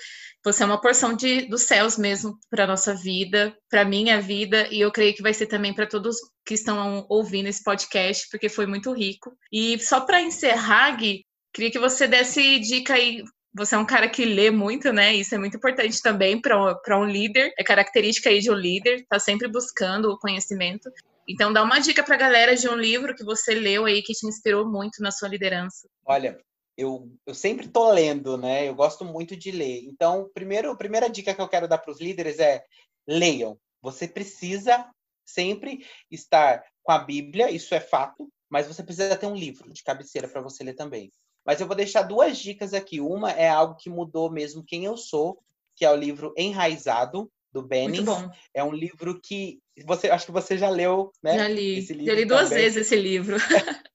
Você 0.46 0.62
é 0.62 0.66
uma 0.68 0.80
porção 0.80 1.16
de, 1.16 1.48
dos 1.48 1.64
céus 1.64 1.98
mesmo 1.98 2.38
para 2.48 2.66
a 2.66 2.68
nossa 2.68 2.94
vida, 2.94 3.58
para 3.68 3.82
a 3.82 3.86
minha 3.86 4.22
vida, 4.22 4.68
e 4.72 4.80
eu 4.80 4.92
creio 4.92 5.16
que 5.16 5.24
vai 5.24 5.34
ser 5.34 5.48
também 5.48 5.74
para 5.74 5.88
todos 5.88 6.18
que 6.46 6.54
estão 6.54 7.08
ouvindo 7.10 7.48
esse 7.48 7.64
podcast, 7.64 8.28
porque 8.30 8.50
foi 8.50 8.68
muito 8.68 8.94
rico. 8.94 9.36
E 9.52 9.80
só 9.80 10.02
para 10.02 10.22
encerrar, 10.22 10.92
Gui, 10.96 11.26
queria 11.58 11.72
que 11.72 11.80
você 11.80 12.08
desse 12.08 12.60
dica 12.60 12.94
aí 12.94 13.24
você 13.52 13.74
é 13.74 13.78
um 13.80 13.86
cara 13.86 14.08
que 14.08 14.24
lê 14.24 14.52
muito, 14.52 14.94
né? 14.94 15.16
Isso 15.16 15.34
é 15.34 15.38
muito 15.40 15.58
importante 15.58 16.00
também 16.04 16.40
para 16.40 17.00
um 17.00 17.06
líder. 17.06 17.52
É 17.58 17.64
característica 17.64 18.30
aí 18.30 18.40
de 18.40 18.52
um 18.52 18.54
líder, 18.54 19.04
tá 19.10 19.20
sempre 19.20 19.48
buscando 19.48 20.12
o 20.12 20.20
conhecimento. 20.20 20.92
Então, 21.28 21.52
dá 21.52 21.64
uma 21.64 21.80
dica 21.80 22.04
para 22.04 22.14
a 22.14 22.20
galera 22.20 22.56
de 22.56 22.70
um 22.70 22.76
livro 22.76 23.16
que 23.16 23.24
você 23.24 23.56
leu 23.56 23.86
aí 23.86 24.04
que 24.04 24.14
te 24.14 24.28
inspirou 24.28 24.70
muito 24.70 25.02
na 25.02 25.10
sua 25.10 25.28
liderança. 25.28 25.90
Olha, 26.06 26.40
eu, 26.78 27.12
eu 27.26 27.34
sempre 27.34 27.68
tô 27.68 27.92
lendo, 27.92 28.38
né? 28.38 28.70
Eu 28.70 28.76
gosto 28.76 29.04
muito 29.04 29.36
de 29.36 29.50
ler. 29.50 29.82
Então, 29.86 30.30
primeiro, 30.36 30.70
a 30.70 30.78
primeira 30.78 31.10
dica 31.10 31.34
que 31.34 31.42
eu 31.42 31.50
quero 31.50 31.68
dar 31.68 31.80
para 31.80 31.92
os 31.92 32.00
líderes 32.00 32.38
é 32.38 32.64
leiam. 33.08 33.58
Você 33.82 34.08
precisa 34.08 34.88
sempre 35.26 35.84
estar 36.12 36.64
com 36.84 36.92
a 36.92 37.00
Bíblia, 37.00 37.50
isso 37.50 37.74
é 37.74 37.80
fato, 37.80 38.30
mas 38.48 38.68
você 38.68 38.84
precisa 38.84 39.18
ter 39.18 39.26
um 39.26 39.36
livro 39.36 39.74
de 39.74 39.84
cabeceira 39.84 40.28
para 40.28 40.42
você 40.42 40.64
ler 40.64 40.76
também. 40.76 41.12
Mas 41.48 41.62
eu 41.62 41.68
vou 41.68 41.78
deixar 41.78 42.02
duas 42.02 42.38
dicas 42.38 42.74
aqui. 42.74 43.00
Uma 43.00 43.32
é 43.32 43.48
algo 43.48 43.76
que 43.76 43.90
mudou 43.90 44.30
mesmo 44.30 44.66
quem 44.66 44.84
eu 44.84 44.98
sou, 44.98 45.40
que 45.78 45.86
é 45.86 45.90
o 45.90 45.96
livro 45.96 46.34
Enraizado, 46.36 47.32
do 47.54 47.64
Benning. 47.64 48.06
É 48.54 48.62
um 48.62 48.74
livro 48.74 49.18
que 49.22 49.60
você 49.86 50.10
acho 50.10 50.26
que 50.26 50.32
você 50.34 50.58
já 50.58 50.70
leu, 50.70 51.10
né? 51.24 51.38
Já 51.38 51.48
li. 51.48 51.82
já 51.82 52.14
li 52.14 52.26
duas 52.26 52.50
também. 52.50 52.66
vezes 52.66 52.86
esse 52.86 52.96
livro. 52.98 53.38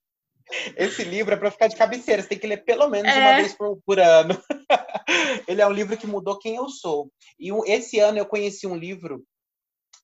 esse 0.75 1.03
livro 1.03 1.35
é 1.35 1.37
para 1.37 1.51
ficar 1.51 1.67
de 1.67 1.75
cabeceira, 1.75 2.23
você 2.23 2.29
tem 2.29 2.39
que 2.39 2.47
ler 2.47 2.63
pelo 2.63 2.89
menos 2.89 3.11
é. 3.11 3.19
uma 3.19 3.35
vez 3.35 3.53
por, 3.53 3.79
por 3.85 3.99
ano. 3.99 4.35
Ele 5.47 5.61
é 5.61 5.67
um 5.67 5.71
livro 5.71 5.95
que 5.95 6.07
mudou 6.07 6.39
quem 6.39 6.55
eu 6.55 6.67
sou. 6.69 7.11
E 7.39 7.51
esse 7.71 7.99
ano 7.99 8.17
eu 8.17 8.25
conheci 8.25 8.65
um 8.65 8.75
livro 8.75 9.23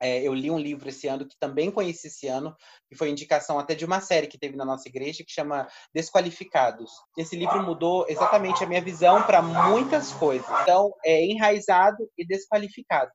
é, 0.01 0.25
eu 0.25 0.33
li 0.33 0.49
um 0.49 0.57
livro 0.57 0.87
esse 0.89 1.07
ano 1.07 1.27
que 1.27 1.37
também 1.39 1.69
conheci 1.69 2.07
esse 2.07 2.27
ano, 2.27 2.55
que 2.87 2.95
foi 2.95 3.09
indicação 3.09 3.59
até 3.59 3.75
de 3.75 3.85
uma 3.85 3.99
série 3.99 4.27
que 4.27 4.37
teve 4.37 4.55
na 4.55 4.65
nossa 4.65 4.87
igreja 4.87 5.23
que 5.25 5.31
chama 5.31 5.67
Desqualificados. 5.93 6.89
Esse 7.17 7.35
livro 7.35 7.61
mudou 7.63 8.05
exatamente 8.07 8.63
a 8.63 8.67
minha 8.67 8.81
visão 8.81 9.23
para 9.23 9.41
muitas 9.41 10.11
coisas. 10.13 10.47
Então, 10.61 10.93
é 11.03 11.25
enraizado 11.25 12.09
e 12.17 12.25
desqualificado. 12.25 13.11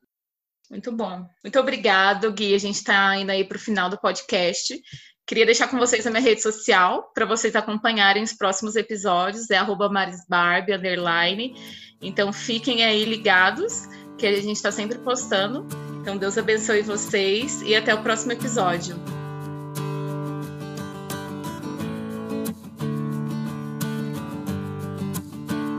Muito 0.70 0.92
bom. 0.92 1.26
Muito 1.42 1.58
obrigado, 1.58 2.32
Gui. 2.32 2.54
A 2.54 2.58
gente 2.58 2.76
está 2.76 3.16
indo 3.16 3.30
aí 3.30 3.44
para 3.44 3.56
o 3.56 3.60
final 3.60 3.88
do 3.88 3.98
podcast. 3.98 4.78
Queria 5.26 5.46
deixar 5.46 5.68
com 5.68 5.78
vocês 5.78 6.06
a 6.06 6.10
minha 6.10 6.22
rede 6.22 6.42
social 6.42 7.10
para 7.14 7.24
vocês 7.24 7.56
acompanharem 7.56 8.22
os 8.22 8.34
próximos 8.34 8.76
episódios. 8.76 9.50
É 9.50 9.62
marisbarbie, 9.62 10.74
underline. 10.74 11.54
Então 12.00 12.32
fiquem 12.32 12.84
aí 12.84 13.04
ligados, 13.04 13.86
que 14.18 14.26
a 14.26 14.36
gente 14.36 14.56
está 14.56 14.70
sempre 14.70 14.98
postando. 14.98 15.66
Então 16.04 16.18
Deus 16.18 16.36
abençoe 16.36 16.82
vocês 16.82 17.62
e 17.62 17.74
até 17.74 17.94
o 17.94 18.02
próximo 18.02 18.32
episódio. 18.32 18.94